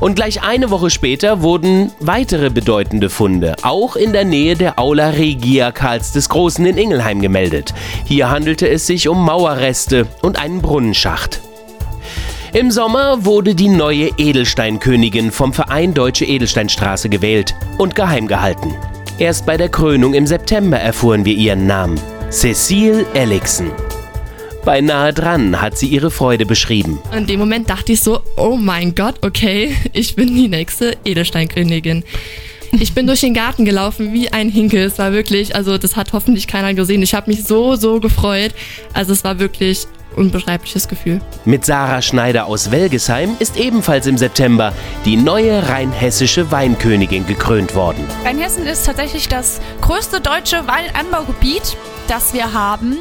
Und 0.00 0.14
gleich 0.14 0.42
eine 0.42 0.70
Woche 0.70 0.90
später 0.90 1.42
wurden 1.42 1.92
weitere 1.98 2.48
bedeutende 2.50 3.10
Funde, 3.10 3.56
auch 3.62 3.96
in 3.96 4.12
der 4.12 4.24
Nähe 4.24 4.54
der 4.54 4.78
Aula 4.78 5.10
Regia 5.10 5.72
Karls 5.72 6.12
des 6.12 6.28
Großen 6.28 6.64
in 6.64 6.78
Ingelheim 6.78 7.20
gemeldet. 7.20 7.74
Hier 8.06 8.30
handelte 8.30 8.68
es 8.68 8.86
sich 8.86 9.08
um 9.08 9.24
Mauerreste 9.24 10.06
und 10.22 10.38
einen 10.38 10.62
Brunnenschacht. 10.62 11.40
Im 12.54 12.70
Sommer 12.70 13.26
wurde 13.26 13.54
die 13.54 13.68
neue 13.68 14.10
Edelsteinkönigin 14.16 15.32
vom 15.32 15.52
Verein 15.52 15.92
Deutsche 15.92 16.24
Edelsteinstraße 16.24 17.10
gewählt 17.10 17.54
und 17.76 17.94
geheim 17.94 18.26
gehalten. 18.26 18.74
Erst 19.18 19.44
bei 19.44 19.58
der 19.58 19.68
Krönung 19.68 20.14
im 20.14 20.26
September 20.26 20.78
erfuhren 20.78 21.26
wir 21.26 21.34
ihren 21.34 21.66
Namen. 21.66 22.00
Cecile 22.30 23.06
Elixen. 23.14 23.70
Beinahe 24.62 25.14
dran 25.14 25.62
hat 25.62 25.78
sie 25.78 25.86
ihre 25.86 26.10
Freude 26.10 26.44
beschrieben. 26.44 26.98
In 27.16 27.26
dem 27.26 27.40
Moment 27.40 27.70
dachte 27.70 27.92
ich 27.92 28.00
so, 28.00 28.20
oh 28.36 28.56
mein 28.56 28.94
Gott, 28.94 29.24
okay, 29.24 29.74
ich 29.94 30.14
bin 30.14 30.34
die 30.34 30.48
nächste 30.48 30.98
Edelsteinkönigin. 31.06 32.04
Ich 32.72 32.92
bin 32.92 33.06
durch 33.06 33.20
den 33.20 33.32
Garten 33.32 33.64
gelaufen 33.64 34.12
wie 34.12 34.30
ein 34.30 34.50
Hinkel. 34.50 34.84
Es 34.84 34.98
war 34.98 35.12
wirklich, 35.12 35.56
also 35.56 35.78
das 35.78 35.96
hat 35.96 36.12
hoffentlich 36.12 36.46
keiner 36.46 36.74
gesehen. 36.74 37.02
Ich 37.02 37.14
habe 37.14 37.30
mich 37.30 37.44
so, 37.44 37.76
so 37.76 37.98
gefreut. 37.98 38.52
Also 38.92 39.14
es 39.14 39.24
war 39.24 39.38
wirklich 39.38 39.86
unbeschreibliches 40.16 40.88
Gefühl. 40.88 41.20
Mit 41.44 41.64
Sarah 41.64 42.02
Schneider 42.02 42.46
aus 42.46 42.70
Welgesheim 42.70 43.36
ist 43.38 43.56
ebenfalls 43.56 44.06
im 44.06 44.18
September 44.18 44.72
die 45.04 45.16
neue 45.16 45.68
rheinhessische 45.68 46.50
Weinkönigin 46.50 47.26
gekrönt 47.26 47.74
worden. 47.74 48.04
Rheinhessen 48.24 48.66
ist 48.66 48.86
tatsächlich 48.86 49.28
das 49.28 49.60
größte 49.80 50.20
deutsche 50.20 50.66
Weinanbaugebiet, 50.66 51.76
das 52.08 52.34
wir 52.34 52.52
haben. 52.52 52.98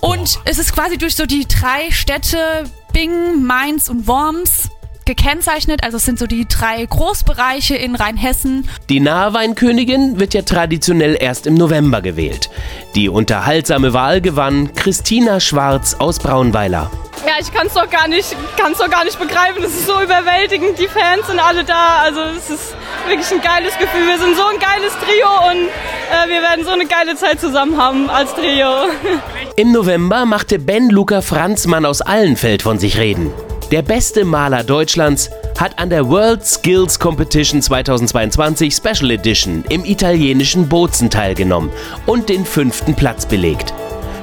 Und 0.00 0.38
es 0.44 0.58
ist 0.58 0.74
quasi 0.74 0.98
durch 0.98 1.16
so 1.16 1.24
die 1.24 1.46
drei 1.46 1.90
Städte 1.90 2.64
Bingen, 2.92 3.44
Mainz 3.44 3.88
und 3.88 4.06
Worms 4.06 4.68
gekennzeichnet. 5.06 5.84
Also 5.84 5.96
es 5.96 6.04
sind 6.04 6.18
so 6.18 6.26
die 6.26 6.46
drei 6.46 6.84
Großbereiche 6.84 7.76
in 7.76 7.94
Rheinhessen. 7.94 8.68
Die 8.88 9.00
Nahweinkönigin 9.00 10.18
wird 10.18 10.34
ja 10.34 10.42
traditionell 10.42 11.16
erst 11.18 11.46
im 11.46 11.54
November 11.54 12.02
gewählt. 12.02 12.50
Die 12.94 13.08
unterhaltsame 13.08 13.92
Wahl 13.92 14.20
gewann 14.20 14.72
Christina 14.74 15.40
Schwarz 15.40 15.94
aus 15.98 16.18
Braunweiler. 16.18 16.90
Ja, 17.26 17.32
ich 17.40 17.52
kann 17.52 17.66
es 17.68 17.74
doch 17.74 17.88
gar 17.88 18.06
nicht, 18.06 18.36
kann's 18.58 18.78
doch 18.78 18.90
gar 18.90 19.04
nicht 19.04 19.18
begreifen. 19.18 19.62
Es 19.62 19.72
ist 19.72 19.86
so 19.86 20.00
überwältigend. 20.02 20.78
Die 20.78 20.88
Fans 20.88 21.26
sind 21.26 21.38
alle 21.38 21.64
da. 21.64 22.00
Also 22.02 22.20
es 22.36 22.50
ist 22.50 22.74
wirklich 23.06 23.30
ein 23.32 23.40
geiles 23.40 23.76
Gefühl. 23.78 24.06
Wir 24.06 24.18
sind 24.18 24.36
so 24.36 24.42
ein 24.44 24.58
geiles 24.58 24.92
Trio 24.98 25.28
und 25.50 25.68
äh, 25.68 26.28
wir 26.28 26.42
werden 26.42 26.64
so 26.64 26.72
eine 26.72 26.86
geile 26.86 27.16
Zeit 27.16 27.40
zusammen 27.40 27.80
haben 27.80 28.10
als 28.10 28.34
Trio. 28.34 28.68
Im 29.56 29.72
November 29.72 30.26
machte 30.26 30.58
Ben 30.58 30.90
Luca 30.90 31.22
Franzmann 31.22 31.86
aus 31.86 32.02
Allenfeld 32.02 32.62
von 32.62 32.78
sich 32.78 32.98
reden. 32.98 33.32
Der 33.70 33.80
beste 33.80 34.24
Maler 34.24 34.62
Deutschlands 34.62 35.30
hat 35.58 35.78
an 35.78 35.88
der 35.88 36.08
World 36.08 36.44
Skills 36.44 36.98
Competition 36.98 37.62
2022 37.62 38.74
Special 38.74 39.10
Edition 39.10 39.64
im 39.70 39.84
italienischen 39.84 40.68
Bozen 40.68 41.08
teilgenommen 41.08 41.70
und 42.06 42.28
den 42.28 42.44
fünften 42.44 42.94
Platz 42.94 43.24
belegt. 43.24 43.72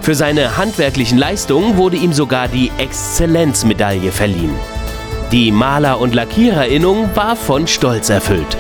Für 0.02 0.14
seine 0.14 0.58
handwerklichen 0.58 1.18
Leistungen 1.18 1.76
wurde 1.76 1.98
ihm 1.98 2.14
sogar 2.14 2.48
die 2.48 2.72
Exzellenzmedaille 2.78 4.12
verliehen. 4.12 4.54
Die 5.32 5.52
Maler- 5.52 6.00
und 6.00 6.14
Lackiererinnung 6.14 7.10
war 7.16 7.36
von 7.36 7.68
Stolz 7.68 8.10
erfüllt. 8.10 8.58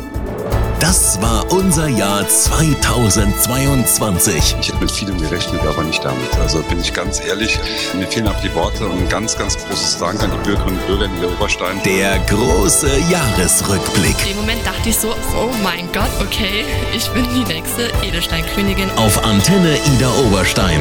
Das 0.79 1.21
war 1.21 1.51
unser 1.51 1.89
Jahr 1.89 2.25
2022. 2.27 4.55
Ich 4.61 4.69
hätte 4.69 4.79
mit 4.79 4.89
vielem 4.89 5.17
gerechnet, 5.17 5.59
aber 5.61 5.83
nicht 5.83 6.05
damit. 6.05 6.33
Also 6.39 6.63
bin 6.63 6.79
ich 6.79 6.93
ganz 6.93 7.19
ehrlich, 7.19 7.59
mir 7.93 8.07
fehlen 8.07 8.29
auch 8.29 8.41
die 8.41 8.55
Worte 8.55 8.87
und 8.87 8.97
ein 8.97 9.09
ganz, 9.09 9.37
ganz 9.37 9.57
großes 9.57 9.97
Dank 9.97 10.23
an 10.23 10.31
die 10.31 10.37
Bürgerinnen 10.37 10.79
und 10.79 10.87
Bürger 10.87 11.03
in 11.05 11.19
der 11.19 11.31
Oberstein. 11.31 11.81
Der 11.83 12.17
große 12.19 12.97
Jahresrückblick. 13.09 14.15
In 14.21 14.27
dem 14.29 14.37
Moment 14.37 14.65
dachte 14.65 14.87
ich 14.87 14.97
so, 14.97 15.13
oh 15.35 15.49
mein 15.61 15.91
Gott, 15.91 16.11
okay, 16.21 16.63
ich 16.95 17.09
bin 17.09 17.27
die 17.35 17.43
nächste 17.53 17.91
Edelsteinkönigin. 18.01 18.89
Auf 18.91 19.21
Antenne 19.25 19.77
Ida 19.85 20.09
Oberstein. 20.27 20.79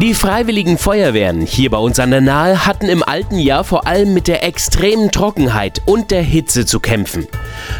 Die 0.00 0.14
freiwilligen 0.14 0.78
Feuerwehren 0.78 1.42
hier 1.42 1.68
bei 1.68 1.76
uns 1.76 1.98
an 1.98 2.10
der 2.10 2.22
Nahe 2.22 2.64
hatten 2.64 2.86
im 2.86 3.02
alten 3.02 3.38
Jahr 3.38 3.64
vor 3.64 3.86
allem 3.86 4.14
mit 4.14 4.28
der 4.28 4.42
extremen 4.42 5.10
Trockenheit 5.10 5.82
und 5.84 6.10
der 6.10 6.22
Hitze 6.22 6.64
zu 6.64 6.80
kämpfen. 6.80 7.26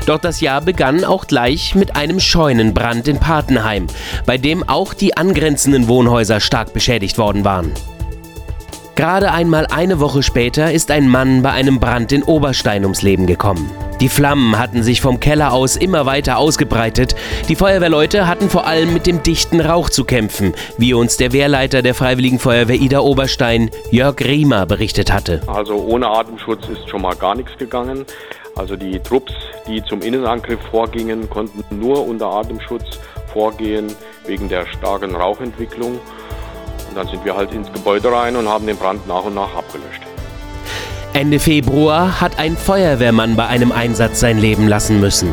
Doch 0.04 0.18
das 0.18 0.42
Jahr 0.42 0.60
begann 0.60 1.02
auch 1.02 1.26
gleich 1.26 1.74
mit 1.74 1.96
einem 1.96 2.20
Scheunenbrand 2.20 3.08
in 3.08 3.18
Patenheim, 3.18 3.86
bei 4.26 4.36
dem 4.36 4.68
auch 4.68 4.92
die 4.92 5.16
angrenzenden 5.16 5.88
Wohnhäuser 5.88 6.40
stark 6.40 6.74
beschädigt 6.74 7.16
worden 7.16 7.46
waren. 7.46 7.72
Gerade 9.00 9.32
einmal 9.32 9.66
eine 9.70 9.98
Woche 9.98 10.22
später 10.22 10.72
ist 10.72 10.90
ein 10.90 11.08
Mann 11.08 11.40
bei 11.40 11.52
einem 11.52 11.80
Brand 11.80 12.12
in 12.12 12.22
Oberstein 12.22 12.82
ums 12.82 13.00
Leben 13.00 13.26
gekommen. 13.26 13.70
Die 13.98 14.10
Flammen 14.10 14.58
hatten 14.58 14.82
sich 14.82 15.00
vom 15.00 15.20
Keller 15.20 15.54
aus 15.54 15.76
immer 15.76 16.04
weiter 16.04 16.36
ausgebreitet. 16.36 17.16
Die 17.48 17.56
Feuerwehrleute 17.56 18.26
hatten 18.26 18.50
vor 18.50 18.66
allem 18.66 18.92
mit 18.92 19.06
dem 19.06 19.22
dichten 19.22 19.62
Rauch 19.62 19.88
zu 19.88 20.04
kämpfen, 20.04 20.52
wie 20.76 20.92
uns 20.92 21.16
der 21.16 21.32
Wehrleiter 21.32 21.80
der 21.80 21.94
Freiwilligen 21.94 22.38
Feuerwehr 22.38 22.76
Ida 22.76 23.00
Oberstein, 23.00 23.70
Jörg 23.90 24.20
Riemer, 24.20 24.66
berichtet 24.66 25.10
hatte. 25.10 25.40
Also 25.46 25.76
ohne 25.76 26.06
Atemschutz 26.06 26.68
ist 26.68 26.86
schon 26.90 27.00
mal 27.00 27.16
gar 27.16 27.34
nichts 27.34 27.56
gegangen. 27.56 28.04
Also 28.54 28.76
die 28.76 29.00
Trupps, 29.00 29.32
die 29.66 29.82
zum 29.82 30.02
Innenangriff 30.02 30.60
vorgingen, 30.70 31.30
konnten 31.30 31.64
nur 31.74 32.06
unter 32.06 32.26
Atemschutz 32.26 32.98
vorgehen 33.32 33.86
wegen 34.26 34.50
der 34.50 34.66
starken 34.66 35.16
Rauchentwicklung. 35.16 35.98
Und 36.90 36.96
dann 36.96 37.08
sind 37.08 37.24
wir 37.24 37.36
halt 37.36 37.52
ins 37.52 37.72
Gebäude 37.72 38.12
rein 38.12 38.36
und 38.36 38.48
haben 38.48 38.66
den 38.66 38.76
Brand 38.76 39.06
nach 39.06 39.24
und 39.24 39.34
nach 39.34 39.54
abgelöscht. 39.54 40.02
Ende 41.12 41.38
Februar 41.38 42.20
hat 42.20 42.38
ein 42.38 42.56
Feuerwehrmann 42.56 43.36
bei 43.36 43.46
einem 43.46 43.72
Einsatz 43.72 44.20
sein 44.20 44.38
Leben 44.38 44.68
lassen 44.68 45.00
müssen. 45.00 45.32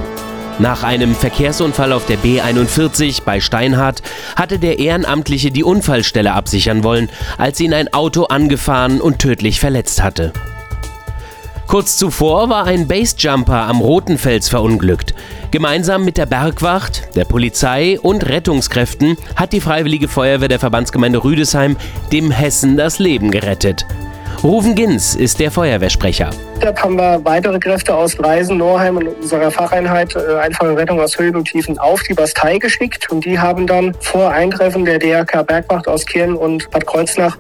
Nach 0.59 0.81
einem 0.81 1.13
Verkehrsunfall 1.13 1.93
auf 1.93 2.07
der 2.07 2.17
B41 2.17 3.23
bei 3.23 3.39
Steinhardt 3.39 4.01
hatte 4.35 4.57
der 4.57 4.79
Ehrenamtliche 4.79 5.51
die 5.51 5.63
Unfallstelle 5.63 6.33
absichern 6.33 6.83
wollen, 6.83 7.09
als 7.37 7.59
ihn 7.59 7.75
ein 7.75 7.93
Auto 7.93 8.23
angefahren 8.23 8.99
und 8.99 9.19
tödlich 9.19 9.59
verletzt 9.59 10.01
hatte. 10.01 10.33
Kurz 11.67 11.97
zuvor 11.97 12.47
war 12.47 12.65
ein 12.65 12.87
Basejumper 12.87 13.63
am 13.63 13.81
Rotenfels 13.81 14.47
verunglückt. 14.47 15.13
Gemeinsam 15.51 16.05
mit 16.05 16.17
der 16.17 16.25
Bergwacht, 16.25 17.09
der 17.15 17.25
Polizei 17.25 17.99
und 17.99 18.25
Rettungskräften 18.25 19.17
hat 19.35 19.51
die 19.51 19.59
Freiwillige 19.59 20.07
Feuerwehr 20.07 20.47
der 20.47 20.59
Verbandsgemeinde 20.59 21.25
Rüdesheim 21.25 21.75
dem 22.13 22.31
Hessen 22.31 22.77
das 22.77 22.99
Leben 22.99 23.31
gerettet. 23.31 23.85
Rufen 24.43 24.75
Gins 24.75 25.15
ist 25.15 25.39
der 25.39 25.49
Feuerwehrsprecher. 25.49 26.29
Deshalb 26.57 26.83
haben 26.83 26.95
wir 26.95 27.19
weitere 27.23 27.57
Kräfte 27.57 27.95
aus 27.95 28.19
Reisen, 28.19 28.57
Norheim 28.57 28.97
und 28.97 29.07
unserer 29.07 29.49
Facheinheit 29.49 30.15
äh, 30.15 30.37
Einfache 30.37 30.77
Rettung 30.77 30.99
aus 30.99 31.17
Höhen 31.17 31.35
und 31.35 31.45
Tiefen 31.45 31.79
auf 31.79 32.03
die 32.03 32.13
Bastei 32.13 32.59
geschickt. 32.59 33.11
Und 33.11 33.25
die 33.25 33.39
haben 33.39 33.65
dann 33.65 33.95
vor 33.99 34.29
Eintreffen 34.29 34.85
der 34.85 34.99
DRK 34.99 35.41
Bergwacht 35.41 35.87
aus 35.87 36.05
Kirn 36.05 36.35
und 36.35 36.69
Bad 36.69 36.85
Kreuznach 36.85 37.37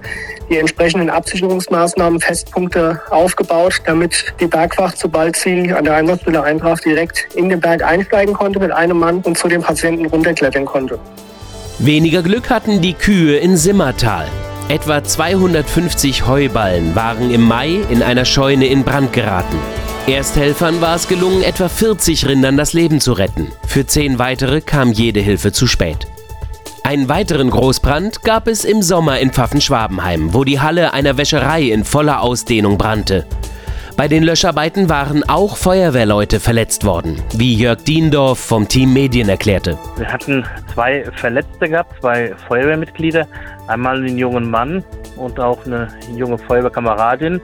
die 0.49 0.57
entsprechenden 0.57 1.11
Absicherungsmaßnahmen, 1.11 2.19
Festpunkte 2.19 2.99
aufgebaut, 3.11 3.81
damit 3.85 4.33
die 4.39 4.47
Bergwacht, 4.47 4.97
sobald 4.97 5.35
sie 5.35 5.71
an 5.71 5.83
der 5.83 5.95
Einsatzstelle 5.95 6.41
eintraf, 6.41 6.79
direkt 6.79 7.27
in 7.35 7.49
den 7.49 7.59
Berg 7.59 7.83
einsteigen 7.83 8.33
konnte 8.33 8.59
mit 8.59 8.71
einem 8.71 8.97
Mann 8.97 9.21
und 9.21 9.37
zu 9.37 9.47
dem 9.47 9.61
Patienten 9.61 10.07
runterklettern 10.07 10.65
konnte. 10.65 10.97
Weniger 11.77 12.23
Glück 12.23 12.49
hatten 12.49 12.81
die 12.81 12.93
Kühe 12.93 13.37
in 13.37 13.55
Simmertal. 13.55 14.25
Etwa 14.69 15.01
250 15.01 16.27
Heuballen 16.27 16.93
waren 16.93 17.31
im 17.31 17.47
Mai 17.47 17.79
in 17.89 18.03
einer 18.03 18.25
Scheune 18.25 18.67
in 18.67 18.83
Brand 18.83 19.13
geraten. 19.13 19.57
Ersthelfern 20.07 20.81
war 20.81 20.97
es 20.97 21.07
gelungen, 21.07 21.41
etwa 21.41 21.69
40 21.69 22.27
Rindern 22.27 22.57
das 22.57 22.73
Leben 22.73 22.99
zu 22.99 23.13
retten. 23.13 23.47
Für 23.65 23.85
zehn 23.85 24.19
weitere 24.19 24.59
kam 24.59 24.91
jede 24.91 25.21
Hilfe 25.21 25.53
zu 25.53 25.67
spät. 25.67 26.07
Einen 26.83 27.07
weiteren 27.07 27.49
Großbrand 27.49 28.23
gab 28.23 28.49
es 28.49 28.65
im 28.65 28.81
Sommer 28.81 29.19
in 29.19 29.31
Pfaffenschwabenheim, 29.31 30.33
wo 30.33 30.43
die 30.43 30.59
Halle 30.59 30.91
einer 30.91 31.17
Wäscherei 31.17 31.61
in 31.63 31.85
voller 31.85 32.21
Ausdehnung 32.21 32.77
brannte. 32.77 33.25
Bei 33.97 34.07
den 34.07 34.21
Löscharbeiten 34.21 34.89
waren 34.89 35.27
auch 35.27 35.57
Feuerwehrleute 35.57 36.39
verletzt 36.39 36.85
worden, 36.85 37.19
wie 37.33 37.55
Jörg 37.55 37.83
Diendorf 37.83 38.37
vom 38.37 38.67
Team 38.67 38.93
Medien 38.93 39.27
erklärte. 39.27 39.77
Wir 39.95 40.11
hatten 40.11 40.45
zwei 40.73 41.03
Verletzte 41.15 41.67
gehabt, 41.67 41.99
zwei 41.99 42.35
Feuerwehrmitglieder, 42.47 43.27
einmal 43.67 43.97
einen 43.97 44.17
jungen 44.17 44.49
Mann 44.49 44.83
und 45.15 45.39
auch 45.39 45.65
eine 45.65 45.87
junge 46.15 46.37
Feuerwehrkameradin. 46.37 47.41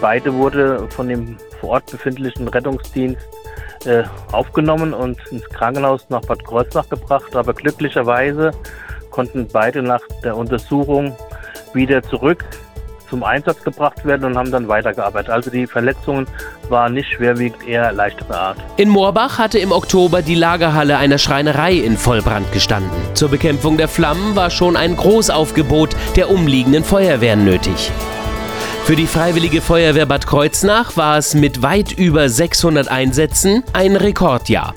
Beide 0.00 0.32
wurde 0.34 0.88
von 0.90 1.08
dem 1.08 1.36
vor 1.60 1.70
Ort 1.70 1.90
befindlichen 1.90 2.48
Rettungsdienst 2.48 3.26
äh, 3.86 4.04
aufgenommen 4.32 4.92
und 4.92 5.18
ins 5.30 5.48
Krankenhaus 5.48 6.06
nach 6.10 6.22
Bad 6.22 6.44
Kreuznach 6.44 6.88
gebracht. 6.88 7.34
Aber 7.34 7.54
glücklicherweise 7.54 8.50
konnten 9.10 9.48
beide 9.52 9.82
nach 9.82 10.02
der 10.22 10.36
Untersuchung 10.36 11.16
wieder 11.72 12.02
zurück 12.02 12.44
zum 13.08 13.22
Einsatz 13.22 13.62
gebracht 13.62 14.04
werden 14.04 14.24
und 14.24 14.36
haben 14.36 14.50
dann 14.50 14.68
weitergearbeitet. 14.68 15.30
Also 15.30 15.50
die 15.50 15.66
Verletzungen 15.66 16.26
waren 16.68 16.94
nicht 16.94 17.12
schwerwiegend, 17.12 17.66
eher 17.66 17.92
leichtere 17.92 18.36
Art. 18.36 18.58
In 18.76 18.88
Moorbach 18.88 19.38
hatte 19.38 19.58
im 19.58 19.72
Oktober 19.72 20.22
die 20.22 20.34
Lagerhalle 20.34 20.98
einer 20.98 21.18
Schreinerei 21.18 21.74
in 21.74 21.96
Vollbrand 21.96 22.50
gestanden. 22.52 22.90
Zur 23.14 23.28
Bekämpfung 23.28 23.76
der 23.76 23.88
Flammen 23.88 24.36
war 24.36 24.50
schon 24.50 24.76
ein 24.76 24.96
Großaufgebot 24.96 25.96
der 26.16 26.30
umliegenden 26.30 26.84
Feuerwehren 26.84 27.44
nötig. 27.44 27.90
Für 28.84 28.94
die 28.94 29.06
Freiwillige 29.06 29.60
Feuerwehr 29.60 30.06
Bad 30.06 30.26
Kreuznach 30.26 30.96
war 30.96 31.18
es 31.18 31.34
mit 31.34 31.60
weit 31.62 31.90
über 31.92 32.28
600 32.28 32.88
Einsätzen 32.88 33.64
ein 33.72 33.96
Rekordjahr. 33.96 34.74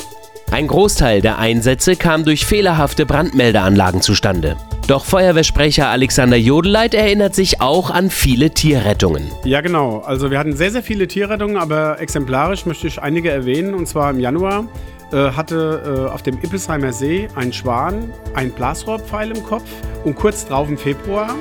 Ein 0.52 0.66
Großteil 0.66 1.22
der 1.22 1.38
Einsätze 1.38 1.96
kam 1.96 2.26
durch 2.26 2.44
fehlerhafte 2.44 3.06
Brandmeldeanlagen 3.06 4.02
zustande. 4.02 4.58
Doch 4.90 5.06
Feuerwehrsprecher 5.06 5.88
Alexander 5.88 6.36
Jodeleit 6.36 6.96
erinnert 6.96 7.36
sich 7.36 7.62
auch 7.62 7.92
an 7.92 8.10
viele 8.10 8.50
Tierrettungen. 8.50 9.30
Ja, 9.44 9.62
genau. 9.62 10.00
Also 10.00 10.32
wir 10.32 10.40
hatten 10.40 10.56
sehr, 10.56 10.72
sehr 10.72 10.82
viele 10.82 11.08
Tierrettungen, 11.08 11.58
aber 11.58 12.02
exemplarisch 12.02 12.66
möchte 12.66 12.88
ich 12.88 13.00
einige 13.00 13.30
erwähnen. 13.30 13.76
Und 13.76 13.88
zwar 13.88 14.10
im 14.10 14.20
Januar 14.20 14.66
äh, 15.12 15.30
hatte 15.30 16.08
äh, 16.10 16.12
auf 16.12 16.24
dem 16.24 16.40
Ippelsheimer 16.42 16.92
See 16.92 17.28
ein 17.36 17.54
Schwan 17.54 18.12
einen 18.34 18.50
Blasrohrpfeil 18.50 19.30
im 19.30 19.44
Kopf. 19.44 19.70
Und 20.06 20.16
kurz 20.16 20.48
drauf 20.48 20.68
im 20.68 20.78
Februar 20.80 21.36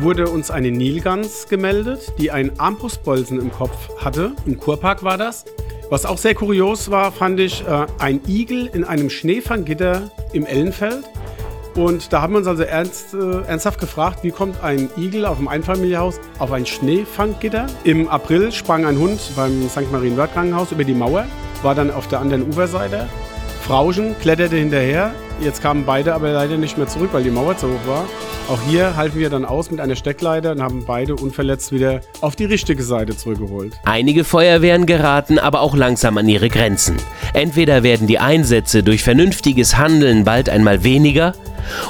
wurde 0.00 0.28
uns 0.28 0.50
eine 0.50 0.72
Nilgans 0.72 1.46
gemeldet, 1.48 2.12
die 2.18 2.32
einen 2.32 2.58
Armbrustbolzen 2.58 3.38
im 3.40 3.52
Kopf 3.52 3.88
hatte. 3.98 4.32
Im 4.46 4.58
Kurpark 4.58 5.04
war 5.04 5.16
das. 5.16 5.44
Was 5.90 6.06
auch 6.06 6.18
sehr 6.18 6.34
kurios 6.34 6.90
war, 6.90 7.12
fand 7.12 7.38
ich 7.38 7.62
äh, 7.68 7.86
ein 8.00 8.20
Igel 8.26 8.66
in 8.66 8.82
einem 8.82 9.10
Schneefanggitter 9.10 10.10
im 10.32 10.44
Ellenfeld. 10.44 11.04
Und 11.74 12.12
da 12.12 12.22
haben 12.22 12.32
wir 12.32 12.38
uns 12.38 12.46
also 12.46 12.62
ernst, 12.62 13.14
äh, 13.14 13.42
ernsthaft 13.42 13.78
gefragt, 13.78 14.20
wie 14.22 14.30
kommt 14.30 14.62
ein 14.62 14.90
Igel 14.96 15.24
auf 15.24 15.38
dem 15.38 15.48
Einfamilienhaus 15.48 16.20
auf 16.38 16.52
ein 16.52 16.66
Schneefanggitter? 16.66 17.66
Im 17.84 18.08
April 18.08 18.50
sprang 18.52 18.84
ein 18.84 18.98
Hund 18.98 19.20
beim 19.36 19.68
St. 19.68 19.90
Marienwörth 19.92 20.32
Krankenhaus 20.32 20.72
über 20.72 20.84
die 20.84 20.94
Mauer, 20.94 21.26
war 21.62 21.74
dann 21.74 21.90
auf 21.90 22.08
der 22.08 22.20
anderen 22.20 22.48
Uferseite. 22.48 23.08
Frauchen 23.70 24.18
kletterte 24.18 24.56
hinterher. 24.56 25.14
Jetzt 25.40 25.62
kamen 25.62 25.86
beide 25.86 26.12
aber 26.12 26.32
leider 26.32 26.56
nicht 26.56 26.76
mehr 26.76 26.88
zurück, 26.88 27.10
weil 27.12 27.22
die 27.22 27.30
Mauer 27.30 27.56
zu 27.56 27.68
hoch 27.68 27.86
war. 27.86 28.04
Auch 28.48 28.58
hier 28.68 28.96
halfen 28.96 29.20
wir 29.20 29.30
dann 29.30 29.44
aus 29.44 29.70
mit 29.70 29.78
einer 29.78 29.94
Steckleiter 29.94 30.50
und 30.50 30.60
haben 30.60 30.84
beide 30.84 31.14
unverletzt 31.14 31.70
wieder 31.70 32.00
auf 32.20 32.34
die 32.34 32.46
richtige 32.46 32.82
Seite 32.82 33.16
zurückgeholt. 33.16 33.74
Einige 33.84 34.24
Feuerwehren 34.24 34.86
geraten 34.86 35.38
aber 35.38 35.60
auch 35.60 35.76
langsam 35.76 36.18
an 36.18 36.28
ihre 36.28 36.48
Grenzen. 36.48 36.96
Entweder 37.32 37.84
werden 37.84 38.08
die 38.08 38.18
Einsätze 38.18 38.82
durch 38.82 39.04
vernünftiges 39.04 39.78
Handeln 39.78 40.24
bald 40.24 40.48
einmal 40.48 40.82
weniger, 40.82 41.34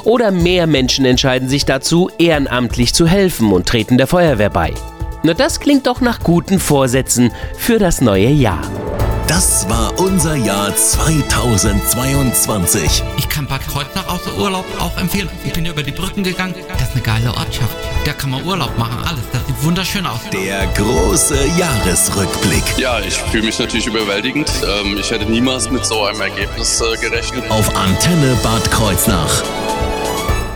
oder 0.04 0.32
mehr 0.32 0.66
Menschen 0.66 1.06
entscheiden 1.06 1.48
sich 1.48 1.64
dazu, 1.64 2.10
ehrenamtlich 2.18 2.92
zu 2.92 3.06
helfen 3.06 3.52
und 3.52 3.66
treten 3.66 3.96
der 3.96 4.06
Feuerwehr 4.06 4.50
bei. 4.50 4.74
Na, 5.22 5.32
das 5.32 5.60
klingt 5.60 5.86
doch 5.86 6.02
nach 6.02 6.20
guten 6.20 6.58
Vorsätzen 6.58 7.30
für 7.56 7.78
das 7.78 8.02
neue 8.02 8.28
Jahr. 8.28 8.60
Das 9.30 9.66
war 9.68 9.98
unser 10.00 10.34
Jahr 10.34 10.74
2022. 10.74 13.04
Ich 13.16 13.28
kann 13.28 13.46
Bad 13.46 13.64
Kreuznach 13.64 14.08
außer 14.08 14.36
Urlaub 14.36 14.64
auch 14.80 14.98
empfehlen. 14.98 15.28
Ich 15.44 15.52
bin 15.52 15.66
über 15.66 15.84
die 15.84 15.92
Brücken 15.92 16.24
gegangen. 16.24 16.56
Das 16.68 16.88
ist 16.88 16.94
eine 16.94 17.02
geile 17.02 17.28
Ortschaft. 17.28 17.76
Da 18.04 18.12
kann 18.12 18.30
man 18.30 18.44
Urlaub 18.44 18.76
machen, 18.76 18.98
alles. 19.06 19.22
Das 19.30 19.46
sieht 19.46 19.62
wunderschön 19.62 20.04
aus. 20.04 20.18
Der 20.32 20.66
große 20.74 21.46
Jahresrückblick. 21.56 22.76
Ja, 22.76 22.98
ich 22.98 23.18
fühle 23.18 23.44
mich 23.44 23.60
natürlich 23.60 23.86
überwältigend. 23.86 24.50
Ähm, 24.64 24.98
ich 24.98 25.12
hätte 25.12 25.26
niemals 25.26 25.70
mit 25.70 25.86
so 25.86 26.06
einem 26.06 26.22
Ergebnis 26.22 26.80
äh, 26.80 26.96
gerechnet. 27.00 27.48
Auf 27.52 27.76
Antenne 27.76 28.36
Bad 28.42 28.68
Kreuznach. 28.72 29.44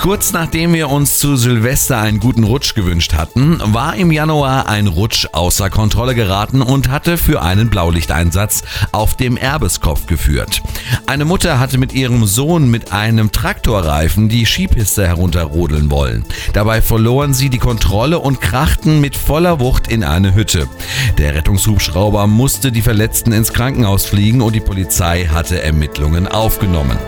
Kurz 0.05 0.35
nachdem 0.35 0.75
wir 0.75 0.91
uns 0.91 1.19
zu 1.19 1.35
Silvester 1.35 1.99
einen 1.99 2.21
guten 2.21 2.45
Rutsch 2.45 2.75
gewünscht 2.75 3.15
hatten, 3.15 3.59
war 3.65 3.97
im 3.97 4.13
Januar 4.13 4.69
ein 4.69 4.87
Rutsch 4.87 5.27
außer 5.33 5.71
Kontrolle 5.71 6.15
geraten 6.15 6.61
und 6.61 6.91
hatte 6.91 7.17
für 7.17 7.41
einen 7.41 7.71
Blaulichteinsatz 7.71 8.65
auf 8.93 9.17
dem 9.17 9.39
Erbeskopf 9.39 10.05
geführt. 10.05 10.61
Eine 11.07 11.25
Mutter 11.25 11.59
hatte 11.59 11.79
mit 11.79 11.95
ihrem 11.95 12.27
Sohn 12.27 12.71
mit 12.71 12.93
einem 12.93 13.33
Traktorreifen 13.33 14.29
die 14.29 14.45
Skipiste 14.45 15.07
herunterrodeln 15.07 15.91
wollen. 15.91 16.27
Dabei 16.53 16.83
verloren 16.83 17.33
sie 17.33 17.49
die 17.49 17.57
Kontrolle 17.57 18.19
und 18.19 18.43
krachten 18.43 19.01
mit 19.01 19.17
voller 19.17 19.59
Wucht 19.59 19.89
in 19.89 20.05
eine 20.05 20.35
Hütte. 20.35 20.69
Der 21.17 21.35
Rettungshubschrauber 21.35 22.27
musste 22.27 22.73
die 22.73 22.83
Verletzten 22.83 23.33
ins 23.33 23.55
Krankenhaus 23.55 24.05
fliegen 24.05 24.43
und 24.43 24.55
die 24.55 24.61
Polizei 24.61 25.31
hatte 25.33 25.63
Ermittlungen 25.63 26.29
aufgenommen. 26.29 26.99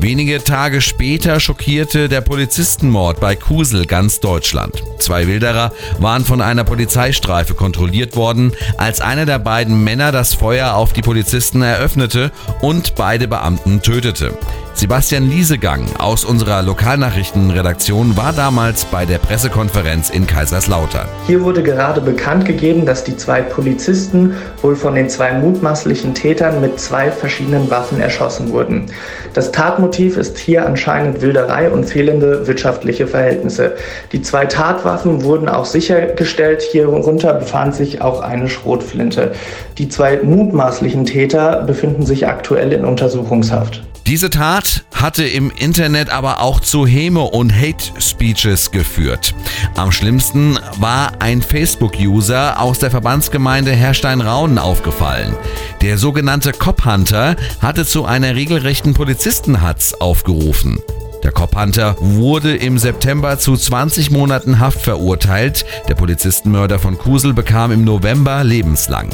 Wenige 0.00 0.44
Tage 0.44 0.80
später 0.80 1.40
schockierte 1.40 2.08
der 2.08 2.20
Polizistenmord 2.20 3.18
bei 3.18 3.34
Kusel 3.34 3.84
ganz 3.84 4.20
Deutschland. 4.20 4.84
Zwei 5.00 5.26
Wilderer 5.26 5.72
waren 5.98 6.24
von 6.24 6.40
einer 6.40 6.62
Polizeistreife 6.62 7.54
kontrolliert 7.54 8.14
worden, 8.14 8.52
als 8.76 9.00
einer 9.00 9.26
der 9.26 9.40
beiden 9.40 9.82
Männer 9.82 10.12
das 10.12 10.34
Feuer 10.34 10.74
auf 10.74 10.92
die 10.92 11.02
Polizisten 11.02 11.62
eröffnete 11.62 12.30
und 12.62 12.94
beide 12.94 13.26
Beamten 13.26 13.82
tötete. 13.82 14.38
Sebastian 14.78 15.28
Liesegang 15.28 15.86
aus 15.98 16.24
unserer 16.24 16.62
Lokalnachrichtenredaktion 16.62 18.16
war 18.16 18.32
damals 18.32 18.84
bei 18.84 19.04
der 19.06 19.18
Pressekonferenz 19.18 20.08
in 20.08 20.24
Kaiserslautern. 20.24 21.08
Hier 21.26 21.42
wurde 21.42 21.64
gerade 21.64 22.00
bekannt 22.00 22.44
gegeben, 22.44 22.86
dass 22.86 23.02
die 23.02 23.16
zwei 23.16 23.42
Polizisten 23.42 24.36
wohl 24.62 24.76
von 24.76 24.94
den 24.94 25.08
zwei 25.08 25.32
mutmaßlichen 25.32 26.14
Tätern 26.14 26.60
mit 26.60 26.78
zwei 26.78 27.10
verschiedenen 27.10 27.68
Waffen 27.72 28.00
erschossen 28.00 28.52
wurden. 28.52 28.86
Das 29.34 29.50
Tatmotiv 29.50 30.16
ist 30.16 30.38
hier 30.38 30.64
anscheinend 30.64 31.22
Wilderei 31.22 31.68
und 31.72 31.82
fehlende 31.82 32.46
wirtschaftliche 32.46 33.08
Verhältnisse. 33.08 33.74
Die 34.12 34.22
zwei 34.22 34.46
Tatwaffen 34.46 35.24
wurden 35.24 35.48
auch 35.48 35.64
sichergestellt. 35.64 36.62
Hierunter 36.62 37.34
befand 37.34 37.74
sich 37.74 38.00
auch 38.00 38.20
eine 38.20 38.48
Schrotflinte. 38.48 39.32
Die 39.76 39.88
zwei 39.88 40.20
mutmaßlichen 40.22 41.04
Täter 41.04 41.64
befinden 41.66 42.06
sich 42.06 42.28
aktuell 42.28 42.72
in 42.72 42.84
Untersuchungshaft. 42.84 43.82
Diese 44.08 44.30
Tat 44.30 44.84
hatte 44.94 45.22
im 45.24 45.50
Internet 45.50 46.08
aber 46.08 46.40
auch 46.40 46.60
zu 46.60 46.86
Häme 46.86 47.20
und 47.24 47.54
Hate 47.54 47.92
Speeches 48.00 48.70
geführt. 48.70 49.34
Am 49.76 49.92
schlimmsten 49.92 50.58
war 50.78 51.20
ein 51.20 51.42
Facebook-User 51.42 52.58
aus 52.58 52.78
der 52.78 52.90
Verbandsgemeinde 52.90 53.72
Herrstein-Raunen 53.72 54.58
aufgefallen. 54.58 55.36
Der 55.82 55.98
sogenannte 55.98 56.52
Cop 56.52 56.86
Hunter 56.86 57.36
hatte 57.60 57.84
zu 57.84 58.06
einer 58.06 58.34
regelrechten 58.34 58.94
Polizistenhatz 58.94 59.92
aufgerufen. 59.92 60.78
Der 61.22 61.32
Cop-Hunter 61.32 61.96
wurde 61.98 62.56
im 62.56 62.78
September 62.78 63.38
zu 63.38 63.56
20 63.56 64.10
Monaten 64.10 64.58
Haft 64.58 64.80
verurteilt. 64.80 65.66
Der 65.88 65.96
Polizistenmörder 65.96 66.78
von 66.78 66.96
Kusel 66.96 67.34
bekam 67.34 67.72
im 67.72 67.84
November 67.84 68.42
lebenslang. 68.42 69.10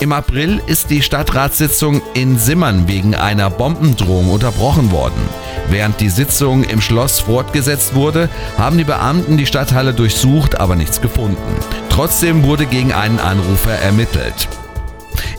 Im 0.00 0.12
April 0.12 0.62
ist 0.66 0.88
die 0.88 1.02
Stadtratssitzung 1.02 2.00
in 2.14 2.38
Simmern 2.38 2.88
wegen 2.88 3.14
einer 3.14 3.50
Bombendrohung 3.50 4.30
unterbrochen 4.30 4.90
worden. 4.92 5.20
Während 5.68 6.00
die 6.00 6.08
Sitzung 6.08 6.64
im 6.64 6.80
Schloss 6.80 7.20
fortgesetzt 7.20 7.94
wurde, 7.94 8.30
haben 8.56 8.78
die 8.78 8.84
Beamten 8.84 9.36
die 9.36 9.44
Stadthalle 9.44 9.92
durchsucht, 9.92 10.58
aber 10.58 10.74
nichts 10.74 11.02
gefunden. 11.02 11.36
Trotzdem 11.90 12.44
wurde 12.44 12.64
gegen 12.64 12.94
einen 12.94 13.18
Anrufer 13.18 13.72
ermittelt. 13.72 14.48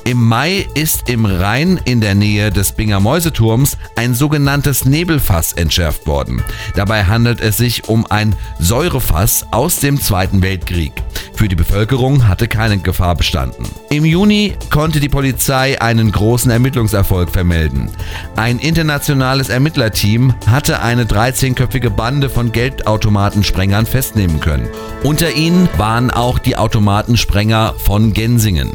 Im 0.03 0.23
Mai 0.23 0.67
ist 0.75 1.09
im 1.09 1.25
Rhein 1.25 1.79
in 1.85 1.99
der 1.99 2.13
Nähe 2.13 2.51
des 2.51 2.73
Binger 2.73 2.99
Mäuseturms 2.99 3.77
ein 3.95 4.13
sogenanntes 4.13 4.85
Nebelfass 4.85 5.53
entschärft 5.53 6.05
worden. 6.05 6.43
Dabei 6.75 7.05
handelt 7.05 7.41
es 7.41 7.57
sich 7.57 7.89
um 7.89 8.05
ein 8.05 8.35
Säurefass 8.59 9.47
aus 9.49 9.79
dem 9.79 9.99
Zweiten 9.99 10.43
Weltkrieg. 10.43 10.93
Für 11.41 11.49
die 11.49 11.55
Bevölkerung 11.55 12.27
hatte 12.27 12.47
keine 12.47 12.77
Gefahr 12.77 13.15
bestanden. 13.15 13.65
Im 13.89 14.05
Juni 14.05 14.53
konnte 14.69 14.99
die 14.99 15.09
Polizei 15.09 15.81
einen 15.81 16.11
großen 16.11 16.51
Ermittlungserfolg 16.51 17.31
vermelden. 17.31 17.89
Ein 18.35 18.59
internationales 18.59 19.49
Ermittlerteam 19.49 20.35
hatte 20.45 20.83
eine 20.83 21.05
13-köpfige 21.05 21.89
Bande 21.89 22.29
von 22.29 22.51
Geldautomatensprengern 22.51 23.87
festnehmen 23.87 24.39
können. 24.39 24.69
Unter 25.01 25.35
ihnen 25.35 25.67
waren 25.77 26.11
auch 26.11 26.37
die 26.37 26.57
Automatensprenger 26.57 27.73
von 27.75 28.13
Gensingen. 28.13 28.73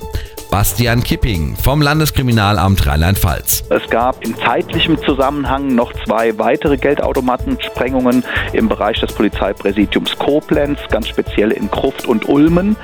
Bastian 0.57 1.03
Kipping 1.03 1.55
vom 1.55 1.83
Landeskriminalamt 1.83 2.87
Rheinland-Pfalz. 2.87 3.65
Es 3.69 3.91
gab 3.91 4.25
in 4.25 4.35
zeitlichem 4.37 4.97
Zusammenhang 4.97 5.75
noch 5.75 5.93
zwei 6.07 6.39
weitere 6.39 6.79
Geldautomatensprengungen 6.79 8.25
im 8.55 8.67
Bereich 8.67 8.99
des 9.01 9.13
Polizeipräsidiums 9.13 10.17
Koblenz, 10.17 10.79
ganz 10.89 11.09
speziell 11.09 11.51
in 11.51 11.71
Kruft 11.71 12.07
und 12.07 12.27
Ulmen. 12.27 12.75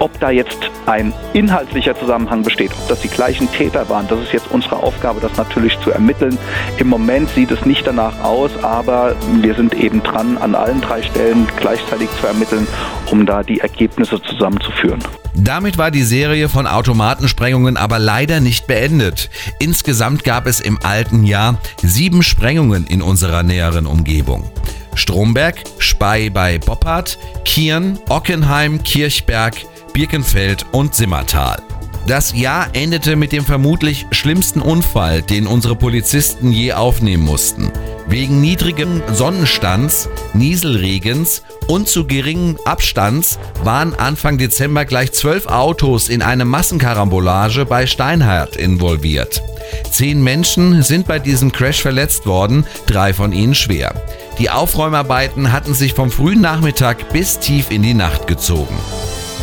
Ob 0.00 0.18
da 0.18 0.30
jetzt 0.30 0.58
ein 0.86 1.14
inhaltlicher 1.34 1.96
Zusammenhang 1.96 2.42
besteht, 2.42 2.72
ob 2.72 2.88
das 2.88 3.02
die 3.02 3.08
gleichen 3.08 3.48
Täter 3.52 3.88
waren, 3.88 4.08
das 4.08 4.18
ist 4.18 4.32
jetzt 4.32 4.50
unsere 4.50 4.78
Aufgabe, 4.78 5.20
das 5.20 5.36
natürlich 5.36 5.78
zu 5.82 5.92
ermitteln. 5.92 6.36
Im 6.78 6.88
Moment 6.88 7.30
sieht 7.30 7.52
es 7.52 7.64
nicht 7.64 7.86
danach 7.86 8.24
aus, 8.24 8.50
aber 8.64 9.14
wir 9.40 9.54
sind 9.54 9.72
eben 9.74 10.02
dran, 10.02 10.36
an 10.36 10.56
allen 10.56 10.80
drei 10.80 11.00
Stellen 11.00 11.46
gleichzeitig 11.60 12.08
zu 12.20 12.26
ermitteln, 12.26 12.66
um 13.12 13.24
da 13.24 13.44
die 13.44 13.60
Ergebnisse 13.60 14.20
zusammenzuführen. 14.20 14.98
Damit 15.36 15.78
war 15.78 15.90
die 15.90 16.04
Serie 16.04 16.48
von 16.48 16.66
Automatensprengungen 16.66 17.76
aber 17.76 17.98
leider 17.98 18.40
nicht 18.40 18.66
beendet. 18.66 19.30
Insgesamt 19.58 20.24
gab 20.24 20.46
es 20.46 20.60
im 20.60 20.78
alten 20.82 21.24
Jahr 21.24 21.58
sieben 21.82 22.22
Sprengungen 22.22 22.86
in 22.86 23.02
unserer 23.02 23.42
näheren 23.42 23.86
Umgebung. 23.86 24.48
Stromberg, 24.94 25.56
Spey 25.78 26.30
bei 26.30 26.58
Boppard, 26.58 27.18
Kieren, 27.44 27.98
Ockenheim, 28.08 28.82
Kirchberg, 28.84 29.56
Birkenfeld 29.92 30.66
und 30.70 30.94
Simmertal. 30.94 31.60
Das 32.06 32.34
Jahr 32.36 32.68
endete 32.74 33.16
mit 33.16 33.32
dem 33.32 33.46
vermutlich 33.46 34.06
schlimmsten 34.10 34.60
Unfall, 34.60 35.22
den 35.22 35.46
unsere 35.46 35.74
Polizisten 35.74 36.52
je 36.52 36.74
aufnehmen 36.74 37.24
mussten. 37.24 37.70
Wegen 38.06 38.42
niedrigen 38.42 39.02
Sonnenstands, 39.10 40.10
Nieselregens 40.34 41.42
und 41.66 41.88
zu 41.88 42.06
geringen 42.06 42.58
Abstands 42.66 43.38
waren 43.62 43.94
Anfang 43.94 44.36
Dezember 44.36 44.84
gleich 44.84 45.12
zwölf 45.12 45.46
Autos 45.46 46.10
in 46.10 46.20
eine 46.20 46.44
Massenkarambolage 46.44 47.64
bei 47.64 47.86
Steinhardt 47.86 48.56
involviert. 48.56 49.42
Zehn 49.90 50.22
Menschen 50.22 50.82
sind 50.82 51.06
bei 51.06 51.18
diesem 51.18 51.52
Crash 51.52 51.80
verletzt 51.80 52.26
worden, 52.26 52.66
drei 52.84 53.14
von 53.14 53.32
ihnen 53.32 53.54
schwer. 53.54 53.94
Die 54.38 54.50
Aufräumarbeiten 54.50 55.52
hatten 55.52 55.72
sich 55.72 55.94
vom 55.94 56.10
frühen 56.10 56.42
Nachmittag 56.42 57.10
bis 57.14 57.38
tief 57.38 57.70
in 57.70 57.82
die 57.82 57.94
Nacht 57.94 58.26
gezogen. 58.26 58.76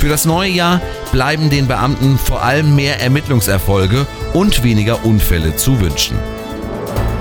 Für 0.02 0.10
das 0.10 0.26
neue 0.26 0.50
Jahr 0.50 0.82
bleiben 1.12 1.52
den 1.52 1.68
Beamten 1.68 2.18
vor 2.18 2.42
allem 2.42 2.76
mehr 2.76 3.00
Ermittlungserfolge 3.00 4.08
und 4.34 4.64
weniger 4.64 5.06
Unfälle 5.06 5.56
zu 5.58 5.80
wünschen. 5.80 6.18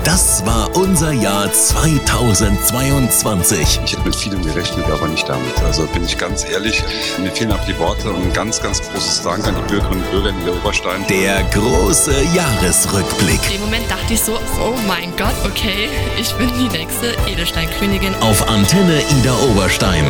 Das 0.03 0.43
war 0.47 0.75
unser 0.75 1.11
Jahr 1.11 1.53
2022. 1.53 3.81
Ich 3.85 3.91
hätte 3.91 4.01
mit 4.01 4.15
vielem 4.15 4.43
gerechnet, 4.43 4.83
aber 4.91 5.07
nicht 5.07 5.29
damit. 5.29 5.61
Also 5.63 5.85
bin 5.93 6.05
ich 6.05 6.17
ganz 6.17 6.43
ehrlich, 6.43 6.83
mir 7.21 7.31
fehlen 7.31 7.51
auch 7.51 7.63
die 7.65 7.77
Worte 7.77 8.09
und 8.09 8.23
ein 8.23 8.33
ganz, 8.33 8.59
ganz 8.59 8.81
großes 8.81 9.21
Dank 9.21 9.45
an 9.45 9.53
die 9.55 9.61
Bürgerinnen 9.71 10.01
und 10.01 10.09
Bürger 10.09 10.29
in 10.29 10.43
der 10.43 10.55
Oberstein. 10.55 11.05
Der 11.07 11.43
große 11.53 12.15
Jahresrückblick. 12.33 13.45
In 13.45 13.51
dem 13.59 13.61
Moment 13.61 13.91
dachte 13.91 14.15
ich 14.15 14.21
so, 14.21 14.39
oh 14.59 14.73
mein 14.87 15.15
Gott, 15.17 15.35
okay, 15.45 15.87
ich 16.19 16.33
bin 16.33 16.49
die 16.57 16.69
nächste 16.75 17.15
Edelsteinkönigin. 17.27 18.15
Auf 18.21 18.49
Antenne 18.49 19.03
Ida 19.19 19.35
Oberstein. 19.51 20.03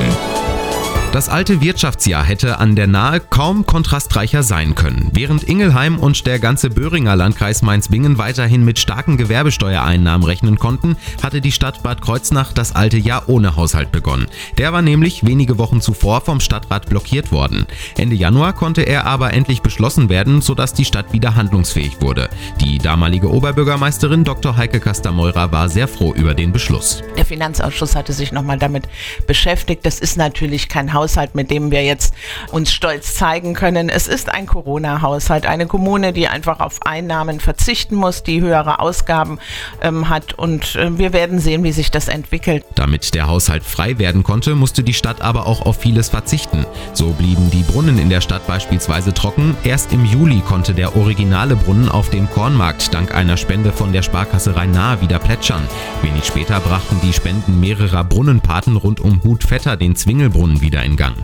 Das 1.12 1.28
alte 1.28 1.60
Wirtschaftsjahr 1.60 2.24
hätte 2.24 2.60
an 2.60 2.78
der 2.78 2.88
Nahe 2.88 3.20
kaum 3.20 3.66
kontrastreicher 3.66 4.44
sein 4.44 4.76
können. 4.76 5.10
Während 5.12 5.44
Ingelheim 5.44 6.00
und 6.00 6.26
der 6.26 6.40
ganze 6.40 6.70
Böhringer 6.70 7.18
Landkreis 7.18 7.62
Mainz-Bingen 7.62 8.18
weiterhin 8.18 8.64
mit 8.64 8.80
starken 8.80 9.18
Gewerbesteuereinnahmen 9.18 10.26
rechnen 10.26 10.58
konnten, 10.58 10.96
hatte 11.22 11.42
die 11.42 11.52
Stadt 11.52 11.84
Bad 11.84 12.02
Kreuznach 12.02 12.54
das 12.54 12.74
alte 12.74 12.98
Jahr 12.98 13.28
ohne 13.28 13.58
Haushalt 13.58 13.92
begonnen. 13.92 14.28
Der 14.58 14.72
war 14.72 14.82
nämlich 14.82 15.26
wenige 15.26 15.58
Wochen 15.58 15.82
zuvor 15.82 16.22
vom 16.22 16.40
Stadtrat 16.40 16.88
blockiert 16.88 17.34
worden. 17.34 17.68
Ende 17.98 18.16
Januar 18.16 18.54
konnte 18.54 18.84
er 18.84 19.06
aber 19.06 19.34
endlich 19.34 19.62
beschlossen 19.62 20.08
werden, 20.08 20.40
sodass 20.40 20.74
die 20.74 20.86
Stadt 20.86 21.12
wieder 21.12 21.36
handlungsfähig 21.36 22.00
wurde. 22.00 22.30
Die 22.62 22.78
damalige 22.78 23.30
Oberbürgermeisterin 23.30 24.24
Dr. 24.24 24.56
Heike 24.56 24.80
Kastameurer 24.80 25.52
war 25.52 25.68
sehr 25.68 25.90
froh 25.90 26.14
über 26.14 26.36
den 26.36 26.54
Beschluss. 26.54 27.04
Der 27.18 27.26
Finanzausschuss 27.26 27.98
hatte 27.98 28.14
sich 28.14 28.32
nochmal 28.32 28.60
damit 28.60 28.88
beschäftigt. 29.28 29.86
Das 29.86 30.00
ist 30.00 30.16
natürlich 30.16 30.70
kein 30.70 30.94
Haushalt, 30.94 31.01
mit 31.34 31.52
dem 31.52 31.72
wir 31.72 31.84
jetzt 31.84 32.14
uns 32.52 32.72
stolz 32.72 33.16
zeigen 33.16 33.54
können. 33.54 33.90
Es 33.90 34.08
ist 34.08 34.30
ein 34.30 34.46
Corona-Haushalt, 34.46 35.46
eine 35.46 35.68
Kommune, 35.68 36.14
die 36.14 36.28
einfach 36.28 36.60
auf 36.60 36.80
Einnahmen 36.86 37.40
verzichten 37.40 37.96
muss, 37.96 38.24
die 38.24 38.42
höhere 38.42 38.80
Ausgaben 38.80 39.40
ähm, 39.82 40.10
hat 40.10 40.34
und 40.34 40.76
äh, 40.76 40.98
wir 40.98 41.14
werden 41.14 41.40
sehen, 41.40 41.64
wie 41.64 41.72
sich 41.72 41.92
das 41.92 42.08
entwickelt. 42.08 42.66
Damit 42.76 43.14
der 43.14 43.28
Haushalt 43.28 43.64
frei 43.64 43.98
werden 43.98 44.24
konnte, 44.24 44.56
musste 44.56 44.84
die 44.84 44.94
Stadt 44.94 45.22
aber 45.22 45.48
auch 45.48 45.66
auf 45.66 45.78
vieles 45.80 46.10
verzichten. 46.10 46.66
So 46.94 47.10
blieben 47.12 47.50
die 47.52 47.64
Brunnen 47.64 47.98
in 47.98 48.10
der 48.10 48.22
Stadt 48.22 48.46
beispielsweise 48.48 49.14
trocken. 49.14 49.56
Erst 49.64 49.94
im 49.94 50.06
Juli 50.06 50.42
konnte 50.42 50.74
der 50.74 50.96
originale 50.96 51.56
Brunnen 51.56 51.90
auf 51.90 52.10
dem 52.10 52.30
Kornmarkt 52.30 52.94
dank 52.94 53.14
einer 53.14 53.38
Spende 53.38 53.72
von 53.72 53.94
der 53.94 54.02
Sparkasse 54.04 54.56
Rhein-Nahe 54.56 55.02
wieder 55.02 55.20
plätschern. 55.20 55.68
Wenig 56.02 56.26
später 56.26 56.60
brachten 56.60 57.00
die 57.04 57.14
Spenden 57.14 57.60
mehrerer 57.60 58.04
Brunnenpaten 58.04 58.76
rund 58.76 59.00
um 59.00 59.22
Hut 59.24 59.44
Vetter 59.44 59.78
den 59.78 59.96
Zwingelbrunnen 59.96 60.62
wieder 60.62 60.84
in 60.84 60.91
Alleingang. 60.92 61.16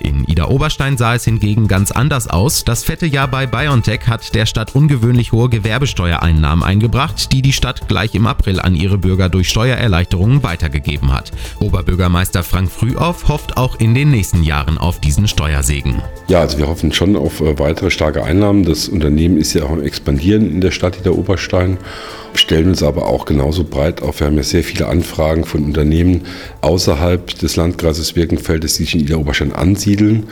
In 0.00 0.24
Ida 0.26 0.48
Oberstein 0.48 0.96
sah 0.96 1.14
es 1.14 1.24
hingegen 1.24 1.68
ganz 1.68 1.92
anders 1.92 2.28
aus. 2.28 2.64
Das 2.64 2.82
fette 2.82 3.06
Jahr 3.06 3.28
bei 3.28 3.46
BioNTech 3.46 4.08
hat 4.08 4.34
der 4.34 4.46
Stadt 4.46 4.74
ungewöhnlich 4.74 5.32
hohe 5.32 5.48
Gewerbesteuereinnahmen 5.48 6.64
eingebracht, 6.64 7.32
die 7.32 7.42
die 7.42 7.52
Stadt 7.52 7.88
gleich 7.88 8.14
im 8.14 8.26
April 8.26 8.58
an 8.60 8.74
ihre 8.74 8.98
Bürger 8.98 9.28
durch 9.28 9.48
Steuererleichterungen 9.48 10.42
weitergegeben 10.42 11.12
hat. 11.12 11.30
Oberbürgermeister 11.60 12.42
Frank 12.42 12.70
Frühauf 12.70 13.28
hofft 13.28 13.56
auch 13.56 13.78
in 13.78 13.94
den 13.94 14.10
nächsten 14.10 14.42
Jahren 14.42 14.78
auf 14.78 15.00
diesen 15.00 15.28
Steuersegen. 15.28 16.02
Ja, 16.28 16.40
also 16.40 16.58
wir 16.58 16.66
hoffen 16.66 16.92
schon 16.92 17.14
auf 17.16 17.40
äh, 17.40 17.58
weitere 17.58 17.90
starke 17.90 18.24
Einnahmen. 18.24 18.64
Das 18.64 18.88
Unternehmen 18.88 19.36
ist 19.36 19.54
ja 19.54 19.64
auch 19.64 19.70
am 19.70 19.82
Expandieren 19.82 20.50
in 20.50 20.60
der 20.60 20.72
Stadt 20.72 20.98
Ida 20.98 21.10
Oberstein 21.10 21.78
stellen 22.34 22.68
uns 22.68 22.82
aber 22.82 23.06
auch 23.06 23.24
genauso 23.24 23.64
breit 23.64 24.02
auf. 24.02 24.20
Wir 24.20 24.26
haben 24.26 24.36
ja 24.36 24.42
sehr 24.42 24.64
viele 24.64 24.86
Anfragen 24.86 25.44
von 25.44 25.64
Unternehmen 25.64 26.22
außerhalb 26.60 27.38
des 27.38 27.56
Landkreises 27.56 28.12
Birkenfeldes, 28.12 28.76
die 28.76 28.84
sich 28.84 28.94
in 28.94 29.00
Ida 29.12 29.20
Oberstein 29.20 29.52
ansiedeln. 29.52 30.24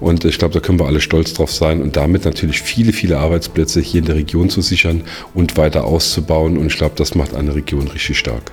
Und 0.00 0.24
ich 0.24 0.38
glaube, 0.38 0.54
da 0.54 0.60
können 0.60 0.78
wir 0.78 0.86
alle 0.86 1.00
stolz 1.00 1.34
drauf 1.34 1.52
sein 1.52 1.82
und 1.82 1.96
damit 1.96 2.24
natürlich 2.24 2.62
viele, 2.62 2.92
viele 2.92 3.18
Arbeitsplätze 3.18 3.80
hier 3.80 4.00
in 4.00 4.06
der 4.06 4.16
Region 4.16 4.48
zu 4.48 4.62
sichern 4.62 5.02
und 5.34 5.56
weiter 5.56 5.84
auszubauen. 5.84 6.56
Und 6.56 6.66
ich 6.66 6.76
glaube, 6.76 6.94
das 6.96 7.14
macht 7.14 7.34
eine 7.34 7.54
Region 7.54 7.88
richtig 7.88 8.18
stark. 8.18 8.52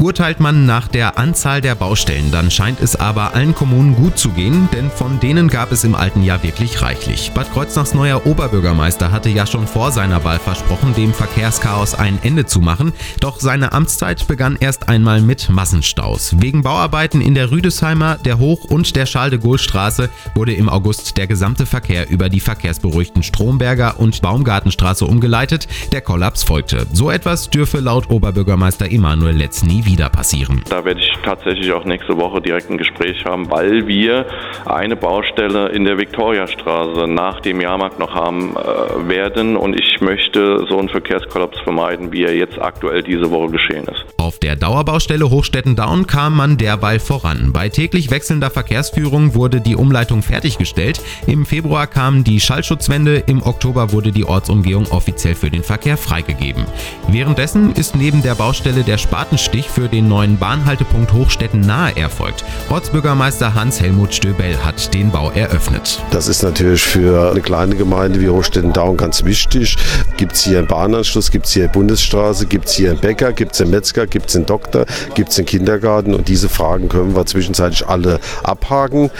Urteilt 0.00 0.40
man 0.40 0.64
nach 0.64 0.88
der 0.88 1.18
Anzahl 1.18 1.60
der 1.60 1.74
Baustellen, 1.74 2.30
dann 2.32 2.50
scheint 2.50 2.80
es 2.80 2.96
aber 2.96 3.34
allen 3.34 3.54
Kommunen 3.54 3.94
gut 3.94 4.18
zu 4.18 4.30
gehen, 4.30 4.66
denn 4.72 4.90
von 4.90 5.20
denen 5.20 5.48
gab 5.48 5.72
es 5.72 5.84
im 5.84 5.94
alten 5.94 6.22
Jahr 6.22 6.42
wirklich 6.42 6.80
reichlich. 6.80 7.32
Bad 7.34 7.52
Kreuznachs 7.52 7.92
neuer 7.92 8.24
Oberbürgermeister 8.24 9.12
hatte 9.12 9.28
ja 9.28 9.46
schon 9.46 9.66
vor 9.66 9.92
seiner 9.92 10.24
Wahl 10.24 10.38
versprochen, 10.38 10.94
dem 10.94 11.12
Verkehrschaos 11.12 11.94
ein 11.94 12.18
Ende 12.22 12.46
zu 12.46 12.60
machen, 12.60 12.94
doch 13.20 13.40
seine 13.40 13.72
Amtszeit 13.72 14.26
begann 14.26 14.56
erst 14.58 14.88
einmal 14.88 15.20
mit 15.20 15.50
Massenstaus. 15.50 16.34
Wegen 16.40 16.62
Bauarbeiten 16.62 17.20
in 17.20 17.34
der 17.34 17.50
Rüdesheimer, 17.50 18.16
der 18.24 18.38
Hoch- 18.38 18.64
und 18.64 18.96
der 18.96 19.04
Charles-de-Gaulle-Straße 19.04 20.08
wurde 20.34 20.54
im 20.54 20.70
August 20.70 21.18
der 21.18 21.26
gesamte 21.26 21.66
Verkehr 21.66 22.08
über 22.08 22.30
die 22.30 22.40
verkehrsberuhigten 22.40 23.22
Stromberger 23.22 24.00
und 24.00 24.22
Baumgartenstraße 24.22 25.04
umgeleitet. 25.04 25.68
Der 25.92 26.00
Kollaps 26.00 26.42
folgte. 26.42 26.86
So 26.90 27.10
etwas 27.10 27.50
dürfe 27.50 27.80
laut 27.80 28.08
Oberbürgermeister 28.08 28.90
Emanuel 28.90 29.36
Letz 29.36 29.62
nie 29.62 29.84
wieder 29.84 29.89
passieren. 29.96 30.62
Da 30.68 30.84
werde 30.84 31.00
ich 31.00 31.12
tatsächlich 31.24 31.72
auch 31.72 31.84
nächste 31.84 32.16
Woche 32.16 32.40
direkt 32.40 32.70
ein 32.70 32.78
Gespräch 32.78 33.24
haben, 33.24 33.50
weil 33.50 33.86
wir 33.86 34.26
eine 34.64 34.96
Baustelle 34.96 35.68
in 35.68 35.84
der 35.84 35.98
Viktoriastraße 35.98 37.06
nach 37.06 37.40
dem 37.40 37.60
Jahrmarkt 37.60 37.98
noch 37.98 38.14
haben 38.14 38.56
äh, 38.56 39.08
werden 39.08 39.56
und 39.56 39.78
ich 39.78 40.00
möchte 40.00 40.64
so 40.68 40.78
einen 40.78 40.88
Verkehrskollaps 40.88 41.60
vermeiden, 41.60 42.12
wie 42.12 42.24
er 42.24 42.34
jetzt 42.34 42.60
aktuell 42.60 43.02
diese 43.02 43.30
Woche 43.30 43.50
geschehen 43.52 43.84
ist. 43.84 44.04
Auf 44.18 44.38
der 44.38 44.56
Dauerbaustelle 44.56 45.30
Hochstetten-Daun 45.30 46.06
kam 46.06 46.36
man 46.36 46.56
derweil 46.56 47.00
voran. 47.00 47.52
Bei 47.52 47.68
täglich 47.68 48.10
wechselnder 48.10 48.50
Verkehrsführung 48.50 49.34
wurde 49.34 49.60
die 49.60 49.76
Umleitung 49.76 50.22
fertiggestellt. 50.22 51.00
Im 51.26 51.46
Februar 51.46 51.86
kam 51.86 52.24
die 52.24 52.40
Schallschutzwende, 52.40 53.24
im 53.26 53.42
Oktober 53.42 53.92
wurde 53.92 54.12
die 54.12 54.24
Ortsumgehung 54.24 54.86
offiziell 54.90 55.34
für 55.34 55.50
den 55.50 55.62
Verkehr 55.62 55.96
freigegeben. 55.96 56.64
Währenddessen 57.08 57.72
ist 57.74 57.96
neben 57.96 58.22
der 58.22 58.34
Baustelle 58.34 58.82
der 58.82 58.98
Spatenstich 58.98 59.68
für 59.68 59.79
den 59.88 60.08
neuen 60.08 60.38
Bahnhaltepunkt 60.38 61.12
Hochstetten 61.12 61.60
nahe 61.60 61.96
erfolgt. 61.96 62.44
Ortsbürgermeister 62.68 63.54
Hans-Helmut 63.54 64.14
Stöbel 64.14 64.64
hat 64.64 64.92
den 64.94 65.10
Bau 65.10 65.30
eröffnet. 65.30 66.02
Das 66.10 66.28
ist 66.28 66.42
natürlich 66.42 66.82
für 66.82 67.30
eine 67.30 67.40
kleine 67.40 67.76
Gemeinde 67.76 68.20
wie 68.20 68.28
Hochstetten-Daun 68.28 68.96
ganz 68.96 69.24
wichtig. 69.24 69.76
Gibt 70.16 70.32
es 70.32 70.44
hier 70.44 70.58
einen 70.58 70.66
Bahnanschluss, 70.66 71.30
gibt 71.30 71.46
es 71.46 71.52
hier 71.52 71.64
eine 71.64 71.72
Bundesstraße, 71.72 72.46
gibt 72.46 72.66
es 72.66 72.74
hier 72.74 72.90
einen 72.90 73.00
Bäcker, 73.00 73.32
gibt 73.32 73.54
es 73.54 73.60
einen 73.60 73.70
Metzger, 73.70 74.06
gibt 74.06 74.30
es 74.30 74.36
einen 74.36 74.46
Doktor, 74.46 74.86
gibt 75.14 75.30
es 75.30 75.38
einen 75.38 75.46
Kindergarten 75.46 76.14
und 76.14 76.28
diese 76.28 76.48
Fragen 76.48 76.88
können 76.88 77.14
wir 77.16 77.26
zwischenzeitlich 77.26 77.86
alle 77.86 78.20
abhaken. 78.42 79.10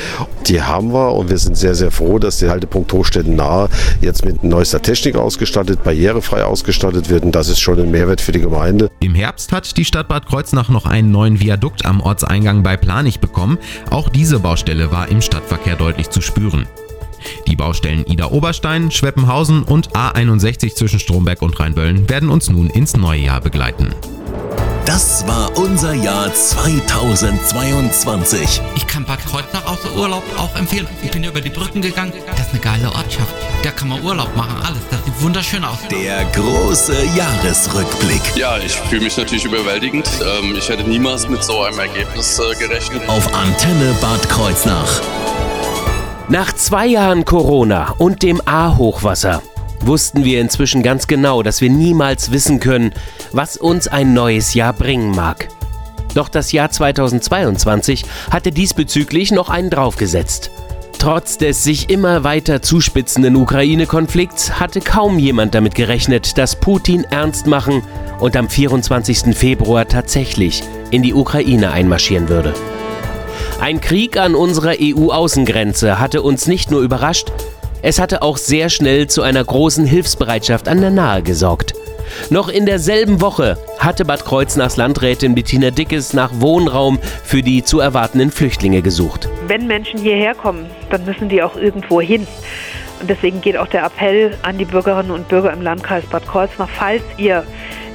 Die 0.46 0.62
haben 0.62 0.92
wir 0.92 1.14
und 1.14 1.30
wir 1.30 1.38
sind 1.38 1.56
sehr, 1.56 1.74
sehr 1.74 1.90
froh, 1.90 2.18
dass 2.18 2.38
der 2.38 2.50
Haltepunkt 2.50 2.92
Hochstetten 2.92 3.36
nahe 3.36 3.68
jetzt 4.00 4.24
mit 4.24 4.44
neuester 4.44 4.82
Technik 4.82 5.16
ausgestattet, 5.16 5.82
barrierefrei 5.82 6.44
ausgestattet 6.44 7.08
wird 7.08 7.24
und 7.24 7.32
das 7.32 7.48
ist 7.48 7.60
schon 7.60 7.78
ein 7.78 7.90
Mehrwert 7.90 8.20
für 8.20 8.32
die 8.32 8.40
Gemeinde. 8.40 8.90
Im 9.00 9.14
Herbst 9.14 9.52
hat 9.52 9.76
die 9.76 9.84
Stadt 9.84 10.08
Bad 10.08 10.26
Kreuznach 10.50 10.68
noch 10.68 10.86
einen 10.86 11.12
neuen 11.12 11.38
Viadukt 11.38 11.86
am 11.86 12.00
Ortseingang 12.00 12.64
bei 12.64 12.76
Planich 12.76 13.20
bekommen. 13.20 13.56
Auch 13.88 14.08
diese 14.08 14.40
Baustelle 14.40 14.90
war 14.90 15.08
im 15.08 15.22
Stadtverkehr 15.22 15.76
deutlich 15.76 16.10
zu 16.10 16.20
spüren. 16.20 16.66
Die 17.46 17.54
Baustellen 17.54 18.04
Ida 18.04 18.32
Oberstein, 18.32 18.90
Schweppenhausen 18.90 19.62
und 19.62 19.90
A61 19.92 20.74
zwischen 20.74 20.98
Stromberg 20.98 21.40
und 21.42 21.60
Rheinböllen 21.60 22.08
werden 22.08 22.30
uns 22.30 22.50
nun 22.50 22.68
ins 22.68 22.96
neue 22.96 23.20
Jahr 23.20 23.40
begleiten. 23.40 23.94
Das 24.86 25.26
war 25.26 25.56
unser 25.56 25.94
Jahr 25.94 26.32
2022. 26.32 28.60
Ich 28.74 28.86
kann 28.86 29.04
Bad 29.04 29.18
Kreuznach 29.24 29.64
außer 29.66 29.94
Urlaub 29.96 30.22
auch 30.36 30.54
empfehlen. 30.56 30.86
Ich 31.02 31.10
bin 31.10 31.24
über 31.24 31.40
die 31.40 31.50
Brücken 31.50 31.80
gegangen. 31.82 32.12
Das 32.26 32.40
ist 32.46 32.50
eine 32.50 32.60
geile 32.60 32.86
Ortschaft. 32.88 33.34
Da 33.62 33.70
kann 33.70 33.88
man 33.88 34.02
Urlaub 34.02 34.34
machen, 34.36 34.56
alles. 34.66 34.80
Das 34.90 35.02
sieht 35.04 35.22
wunderschön 35.22 35.64
aus. 35.64 35.78
Der 35.90 36.24
große 36.26 36.94
Jahresrückblick. 37.16 38.20
Ja, 38.36 38.58
ich 38.58 38.76
fühle 38.76 39.02
mich 39.02 39.16
natürlich 39.16 39.44
überwältigend. 39.44 40.08
Ähm, 40.22 40.54
ich 40.56 40.68
hätte 40.68 40.84
niemals 40.84 41.28
mit 41.28 41.42
so 41.44 41.62
einem 41.62 41.78
Ergebnis 41.78 42.38
äh, 42.38 42.54
gerechnet. 42.56 43.08
Auf 43.08 43.32
Antenne 43.34 43.94
Bad 44.00 44.28
Kreuznach. 44.28 45.00
Nach 46.28 46.52
zwei 46.52 46.86
Jahren 46.86 47.24
Corona 47.24 47.94
und 47.98 48.22
dem 48.22 48.40
A-Hochwasser 48.44 49.42
wussten 49.80 50.24
wir 50.24 50.40
inzwischen 50.40 50.82
ganz 50.82 51.06
genau, 51.06 51.42
dass 51.42 51.60
wir 51.60 51.70
niemals 51.70 52.30
wissen 52.30 52.60
können, 52.60 52.92
was 53.32 53.56
uns 53.56 53.88
ein 53.88 54.14
neues 54.14 54.54
Jahr 54.54 54.72
bringen 54.72 55.14
mag. 55.14 55.48
Doch 56.14 56.28
das 56.28 56.52
Jahr 56.52 56.70
2022 56.70 58.04
hatte 58.30 58.50
diesbezüglich 58.50 59.30
noch 59.30 59.48
einen 59.48 59.70
draufgesetzt. 59.70 60.50
Trotz 60.98 61.38
des 61.38 61.64
sich 61.64 61.88
immer 61.88 62.24
weiter 62.24 62.60
zuspitzenden 62.60 63.36
Ukraine-Konflikts 63.36 64.60
hatte 64.60 64.80
kaum 64.80 65.18
jemand 65.18 65.54
damit 65.54 65.74
gerechnet, 65.74 66.36
dass 66.36 66.56
Putin 66.56 67.04
ernst 67.04 67.46
machen 67.46 67.82
und 68.18 68.36
am 68.36 68.50
24. 68.50 69.34
Februar 69.34 69.88
tatsächlich 69.88 70.62
in 70.90 71.02
die 71.02 71.14
Ukraine 71.14 71.70
einmarschieren 71.70 72.28
würde. 72.28 72.52
Ein 73.60 73.80
Krieg 73.80 74.18
an 74.18 74.34
unserer 74.34 74.74
EU-Außengrenze 74.78 75.98
hatte 75.98 76.22
uns 76.22 76.46
nicht 76.46 76.70
nur 76.70 76.82
überrascht, 76.82 77.32
es 77.82 77.98
hatte 77.98 78.22
auch 78.22 78.36
sehr 78.36 78.68
schnell 78.68 79.06
zu 79.06 79.22
einer 79.22 79.44
großen 79.44 79.86
Hilfsbereitschaft 79.86 80.68
an 80.68 80.80
der 80.80 80.90
Nahe 80.90 81.22
gesorgt. 81.22 81.74
Noch 82.28 82.48
in 82.48 82.66
derselben 82.66 83.20
Woche 83.20 83.56
hatte 83.78 84.04
Bad 84.04 84.24
Kreuznachs 84.24 84.76
Landrätin 84.76 85.34
Bettina 85.34 85.70
Dickes 85.70 86.12
nach 86.12 86.30
Wohnraum 86.34 86.98
für 87.24 87.42
die 87.42 87.62
zu 87.62 87.80
erwartenden 87.80 88.30
Flüchtlinge 88.30 88.82
gesucht. 88.82 89.28
Wenn 89.46 89.66
Menschen 89.66 90.00
hierher 90.00 90.34
kommen, 90.34 90.66
dann 90.90 91.04
müssen 91.04 91.28
die 91.28 91.42
auch 91.42 91.56
irgendwo 91.56 92.00
hin. 92.00 92.26
Und 93.00 93.08
deswegen 93.08 93.40
geht 93.40 93.56
auch 93.56 93.68
der 93.68 93.84
Appell 93.84 94.36
an 94.42 94.58
die 94.58 94.64
Bürgerinnen 94.64 95.10
und 95.10 95.28
Bürger 95.28 95.52
im 95.52 95.62
Landkreis 95.62 96.04
Bad 96.04 96.26
Kreuznach, 96.26 96.68
falls 96.68 97.02
ihr 97.16 97.44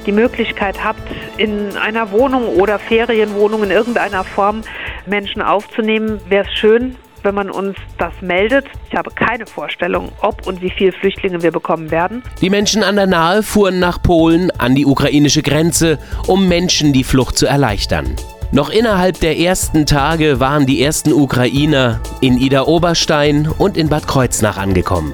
die 0.06 0.12
Möglichkeit 0.12 0.82
habt, 0.82 1.02
in 1.36 1.76
einer 1.76 2.10
Wohnung 2.10 2.46
oder 2.48 2.78
Ferienwohnung 2.78 3.64
in 3.64 3.70
irgendeiner 3.70 4.24
Form 4.24 4.62
Menschen 5.04 5.42
aufzunehmen, 5.42 6.20
wäre 6.28 6.46
es 6.46 6.52
schön, 6.52 6.96
wenn 7.26 7.34
man 7.34 7.50
uns 7.50 7.76
das 7.98 8.14
meldet. 8.22 8.64
Ich 8.88 8.96
habe 8.96 9.10
keine 9.10 9.44
Vorstellung, 9.46 10.12
ob 10.22 10.46
und 10.46 10.62
wie 10.62 10.70
viele 10.70 10.92
Flüchtlinge 10.92 11.42
wir 11.42 11.50
bekommen 11.50 11.90
werden. 11.90 12.22
Die 12.40 12.48
Menschen 12.48 12.82
an 12.82 12.96
der 12.96 13.06
Nahe 13.06 13.42
fuhren 13.42 13.80
nach 13.80 14.00
Polen 14.00 14.50
an 14.52 14.74
die 14.74 14.86
ukrainische 14.86 15.42
Grenze, 15.42 15.98
um 16.26 16.48
Menschen 16.48 16.92
die 16.92 17.04
Flucht 17.04 17.36
zu 17.36 17.46
erleichtern. 17.46 18.14
Noch 18.52 18.70
innerhalb 18.70 19.18
der 19.20 19.38
ersten 19.38 19.86
Tage 19.86 20.38
waren 20.38 20.66
die 20.66 20.80
ersten 20.80 21.12
Ukrainer 21.12 22.00
in 22.20 22.38
Ida 22.38 22.62
Oberstein 22.62 23.48
und 23.58 23.76
in 23.76 23.88
Bad 23.88 24.06
Kreuznach 24.06 24.56
angekommen. 24.56 25.12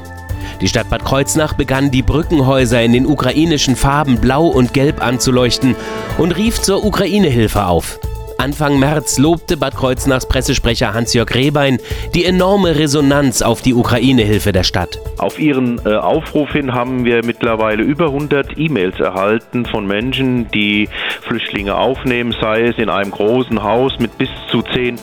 Die 0.60 0.68
Stadt 0.68 0.90
Bad 0.90 1.04
Kreuznach 1.04 1.54
begann 1.54 1.90
die 1.90 2.02
Brückenhäuser 2.02 2.82
in 2.82 2.92
den 2.92 3.06
ukrainischen 3.06 3.74
Farben 3.74 4.20
Blau 4.20 4.46
und 4.46 4.74
Gelb 4.74 5.04
anzuleuchten 5.04 5.74
und 6.18 6.36
rief 6.36 6.60
zur 6.60 6.84
Ukraine-Hilfe 6.84 7.64
auf. 7.64 7.98
Anfang 8.42 8.80
März 8.80 9.18
lobte 9.18 9.56
Bad 9.56 9.76
Kreuznachs 9.76 10.26
Pressesprecher 10.26 10.92
Hans-Jörg 10.92 11.32
Rehbein 11.32 11.78
die 12.12 12.24
enorme 12.24 12.76
Resonanz 12.76 13.40
auf 13.40 13.62
die 13.62 13.72
Ukraine-Hilfe 13.72 14.50
der 14.50 14.64
Stadt. 14.64 14.98
Auf 15.18 15.38
Ihren 15.38 15.80
äh, 15.86 15.94
Aufruf 15.94 16.50
hin 16.50 16.74
haben 16.74 17.04
wir 17.04 17.24
mittlerweile 17.24 17.84
über 17.84 18.06
100 18.06 18.58
E-Mails 18.58 18.98
erhalten 18.98 19.64
von 19.64 19.86
Menschen, 19.86 20.50
die 20.50 20.88
Flüchtlinge 21.20 21.76
aufnehmen, 21.76 22.34
sei 22.40 22.62
es 22.62 22.78
in 22.78 22.88
einem 22.88 23.12
großen 23.12 23.62
Haus 23.62 23.92
mit 24.00 24.18
bis 24.18 24.28
zu 24.50 24.62
zehn 24.62 24.98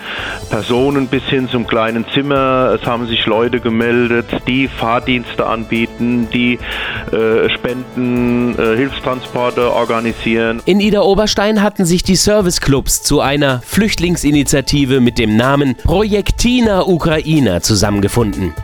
Personen 0.49 1.07
bis 1.07 1.23
hin 1.23 1.47
zum 1.47 1.65
kleinen 1.65 2.05
Zimmer. 2.13 2.77
Es 2.77 2.85
haben 2.85 3.07
sich 3.07 3.25
Leute 3.25 3.61
gemeldet, 3.61 4.25
die 4.49 4.67
Fahrdienste 4.67 5.45
anbieten, 5.45 6.27
die 6.33 6.59
äh, 7.13 7.49
Spenden, 7.51 8.59
äh, 8.59 8.75
Hilfstransporte 8.75 9.71
organisieren. 9.71 10.61
In 10.65 10.81
Ida 10.81 11.01
Oberstein 11.01 11.61
hatten 11.61 11.85
sich 11.85 12.03
die 12.03 12.17
Serviceclubs 12.17 13.01
zu 13.01 13.21
einer 13.29 13.61
Flüchtlingsinitiative 13.61 14.99
mit 15.01 15.19
dem 15.19 15.37
Namen 15.37 15.75
Projektina 15.75 16.81
Ukraina 16.81 17.61
zusammengefunden. 17.61 18.55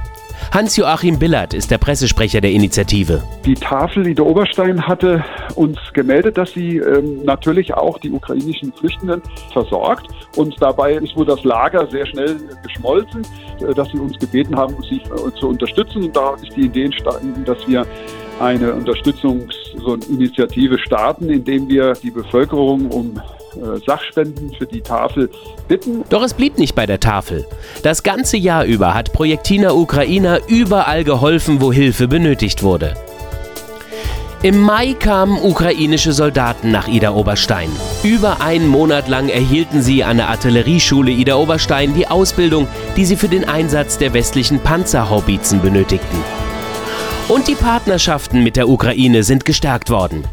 Hans-Joachim 0.52 1.20
Billert 1.20 1.54
ist 1.54 1.70
der 1.70 1.78
Pressesprecher 1.78 2.42
der 2.42 2.50
Initiative. 2.50 3.22
Die 3.46 3.54
Tafel 3.54 4.08
Ida 4.08 4.24
Oberstein 4.24 4.82
hatte 4.82 5.24
uns 5.54 5.78
gemeldet, 5.94 6.40
dass 6.40 6.52
sie 6.54 6.78
ähm, 6.78 7.24
natürlich 7.26 7.76
auch 7.76 8.00
die 8.00 8.10
ukrainischen 8.10 8.74
Flüchtenden 8.74 9.22
versorgt. 9.54 10.08
Und 10.36 10.56
dabei 10.60 10.94
ist 10.94 11.16
wohl 11.16 11.28
das 11.28 11.44
Lager 11.44 11.86
sehr 11.92 12.08
schnell 12.08 12.36
geschmolzen, 12.64 13.22
äh, 13.60 13.72
dass 13.72 13.88
sie 13.90 14.00
uns 14.00 14.18
gebeten 14.18 14.56
haben, 14.56 14.76
sie 14.90 14.96
äh, 14.96 15.40
zu 15.40 15.50
unterstützen. 15.50 16.06
Und 16.06 16.16
da 16.16 16.34
ist 16.42 16.56
die 16.56 16.62
Idee 16.62 16.86
entstanden, 16.86 17.46
dass 17.46 17.60
wir 17.68 17.86
eine 18.40 18.74
Unterstützungsinitiative 18.74 20.78
starten, 20.80 21.30
indem 21.30 21.70
wir 21.70 21.94
die 21.94 22.12
Bevölkerung 22.12 22.92
um 22.92 23.22
äh, 23.56 23.80
Sachspenden 23.86 24.52
für 24.58 24.66
die 24.66 24.82
Tafel 24.82 25.30
bitten. 25.68 26.04
Doch 26.10 26.24
es 26.24 26.34
blieb 26.34 26.58
nicht 26.58 26.76
bei 26.76 26.86
der 26.86 27.00
Tafel. 27.00 27.46
Das 27.84 28.04
ganze 28.04 28.38
Jahr 28.38 28.66
über 28.66 28.94
hat 28.94 29.14
Projektina 29.14 29.72
Ukraina 29.72 30.40
überall 30.48 31.04
geholfen, 31.04 31.62
wo 31.62 31.72
Hilfe 31.72 32.08
benötigt 32.08 32.64
wurde. 32.64 32.96
Im 34.44 34.60
Mai 34.60 34.94
kamen 34.94 35.40
ukrainische 35.42 36.12
Soldaten 36.12 36.70
nach 36.70 36.88
Ida 36.88 37.14
Oberstein. 37.14 37.70
Über 38.04 38.42
einen 38.42 38.68
Monat 38.68 39.08
lang 39.08 39.30
erhielten 39.30 39.82
sie 39.82 40.04
an 40.04 40.18
der 40.18 40.30
Artillerieschule 40.30 41.10
Ida 41.10 41.36
Oberstein 41.36 41.96
die 41.96 42.08
Ausbildung, 42.08 42.68
die 42.96 43.06
sie 43.06 43.16
für 43.16 43.30
den 43.30 43.46
Einsatz 43.46 43.98
der 43.98 44.14
westlichen 44.14 44.60
Panzerhaubitzen 44.60 45.62
benötigten. 45.62 46.45
Und 47.28 47.48
die 47.48 47.56
Partnerschaften 47.56 48.44
mit 48.44 48.56
der 48.56 48.70
Ukraine 48.70 49.24
sind 49.24 49.46
gestärkt 49.46 49.90
worden. 49.90 50.24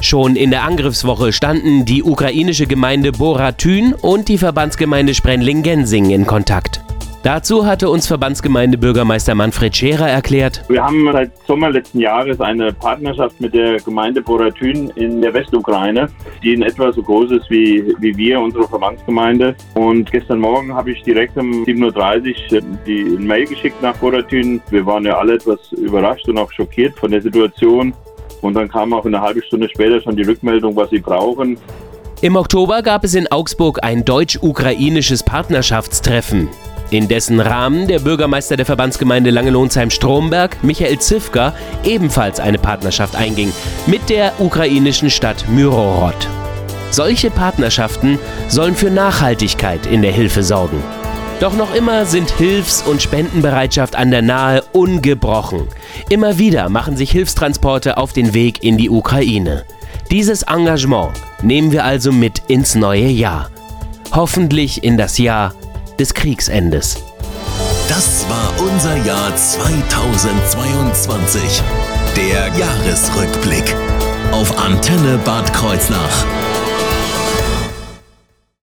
Schon 0.00 0.36
in 0.36 0.50
der 0.50 0.64
Angriffswoche 0.64 1.32
standen 1.32 1.86
die 1.86 2.02
ukrainische 2.02 2.66
Gemeinde 2.66 3.12
Boratyn 3.12 3.94
und 3.94 4.28
die 4.28 4.36
Verbandsgemeinde 4.36 5.14
Sprendling-Gensing 5.14 6.10
in 6.10 6.26
Kontakt. 6.26 6.82
Dazu 7.22 7.64
hatte 7.64 7.88
uns 7.88 8.08
Verbandsgemeindebürgermeister 8.08 9.36
Manfred 9.36 9.76
Scherer 9.76 10.08
erklärt. 10.08 10.64
Wir 10.68 10.82
haben 10.82 11.08
seit 11.12 11.30
Sommer 11.46 11.70
letzten 11.70 12.00
Jahres 12.00 12.40
eine 12.40 12.72
Partnerschaft 12.72 13.40
mit 13.40 13.54
der 13.54 13.76
Gemeinde 13.76 14.20
Boratyn 14.20 14.90
in 14.96 15.22
der 15.22 15.32
Westukraine, 15.32 16.08
die 16.42 16.54
in 16.54 16.62
etwa 16.62 16.92
so 16.92 17.00
groß 17.00 17.30
ist 17.30 17.48
wie, 17.48 17.94
wie 18.00 18.16
wir, 18.16 18.40
unsere 18.40 18.66
Verbandsgemeinde. 18.66 19.54
Und 19.74 20.10
gestern 20.10 20.40
Morgen 20.40 20.74
habe 20.74 20.90
ich 20.90 21.02
direkt 21.04 21.36
um 21.36 21.64
7.30 21.64 22.54
Uhr 22.54 22.62
die 22.88 23.04
Mail 23.24 23.46
geschickt 23.46 23.80
nach 23.80 23.96
Boratyn. 23.98 24.60
Wir 24.70 24.84
waren 24.84 25.04
ja 25.04 25.16
alle 25.16 25.34
etwas 25.34 25.60
überrascht 25.70 26.28
und 26.28 26.38
auch 26.38 26.50
schockiert 26.50 26.98
von 26.98 27.12
der 27.12 27.22
Situation. 27.22 27.94
Und 28.40 28.54
dann 28.54 28.68
kam 28.68 28.92
auch 28.92 29.06
eine 29.06 29.20
halbe 29.20 29.44
Stunde 29.44 29.68
später 29.68 30.00
schon 30.00 30.16
die 30.16 30.24
Rückmeldung, 30.24 30.74
was 30.74 30.90
sie 30.90 30.98
brauchen. 30.98 31.56
Im 32.20 32.34
Oktober 32.34 32.82
gab 32.82 33.04
es 33.04 33.14
in 33.14 33.30
Augsburg 33.30 33.78
ein 33.82 34.04
deutsch-ukrainisches 34.04 35.22
Partnerschaftstreffen. 35.22 36.48
In 36.92 37.08
dessen 37.08 37.40
Rahmen 37.40 37.86
der 37.86 38.00
Bürgermeister 38.00 38.58
der 38.58 38.66
Verbandsgemeinde 38.66 39.30
Langelohnsheim-Stromberg, 39.30 40.62
Michael 40.62 40.98
Zivka, 40.98 41.54
ebenfalls 41.84 42.38
eine 42.38 42.58
Partnerschaft 42.58 43.16
einging 43.16 43.50
mit 43.86 44.10
der 44.10 44.38
ukrainischen 44.38 45.08
Stadt 45.08 45.46
Myrorod. 45.48 46.28
Solche 46.90 47.30
Partnerschaften 47.30 48.18
sollen 48.46 48.76
für 48.76 48.90
Nachhaltigkeit 48.90 49.86
in 49.86 50.02
der 50.02 50.12
Hilfe 50.12 50.42
sorgen. 50.42 50.82
Doch 51.40 51.54
noch 51.54 51.74
immer 51.74 52.04
sind 52.04 52.30
Hilfs- 52.30 52.82
und 52.82 53.00
Spendenbereitschaft 53.00 53.96
an 53.96 54.10
der 54.10 54.20
Nahe 54.20 54.62
ungebrochen. 54.72 55.68
Immer 56.10 56.36
wieder 56.36 56.68
machen 56.68 56.98
sich 56.98 57.10
Hilfstransporte 57.10 57.96
auf 57.96 58.12
den 58.12 58.34
Weg 58.34 58.62
in 58.62 58.76
die 58.76 58.90
Ukraine. 58.90 59.64
Dieses 60.10 60.42
Engagement 60.42 61.12
nehmen 61.40 61.72
wir 61.72 61.86
also 61.86 62.12
mit 62.12 62.42
ins 62.48 62.74
neue 62.74 63.08
Jahr. 63.08 63.48
Hoffentlich 64.14 64.84
in 64.84 64.98
das 64.98 65.16
Jahr 65.16 65.54
des 66.02 66.14
Kriegsendes. 66.14 66.96
Das 67.88 68.26
war 68.28 68.52
unser 68.58 68.96
Jahr 69.04 69.36
2022. 69.36 71.62
Der 72.16 72.48
Jahresrückblick 72.58 73.76
auf 74.32 74.58
Antenne 74.58 75.18
Bad 75.18 75.54
Kreuznach. 75.54 76.26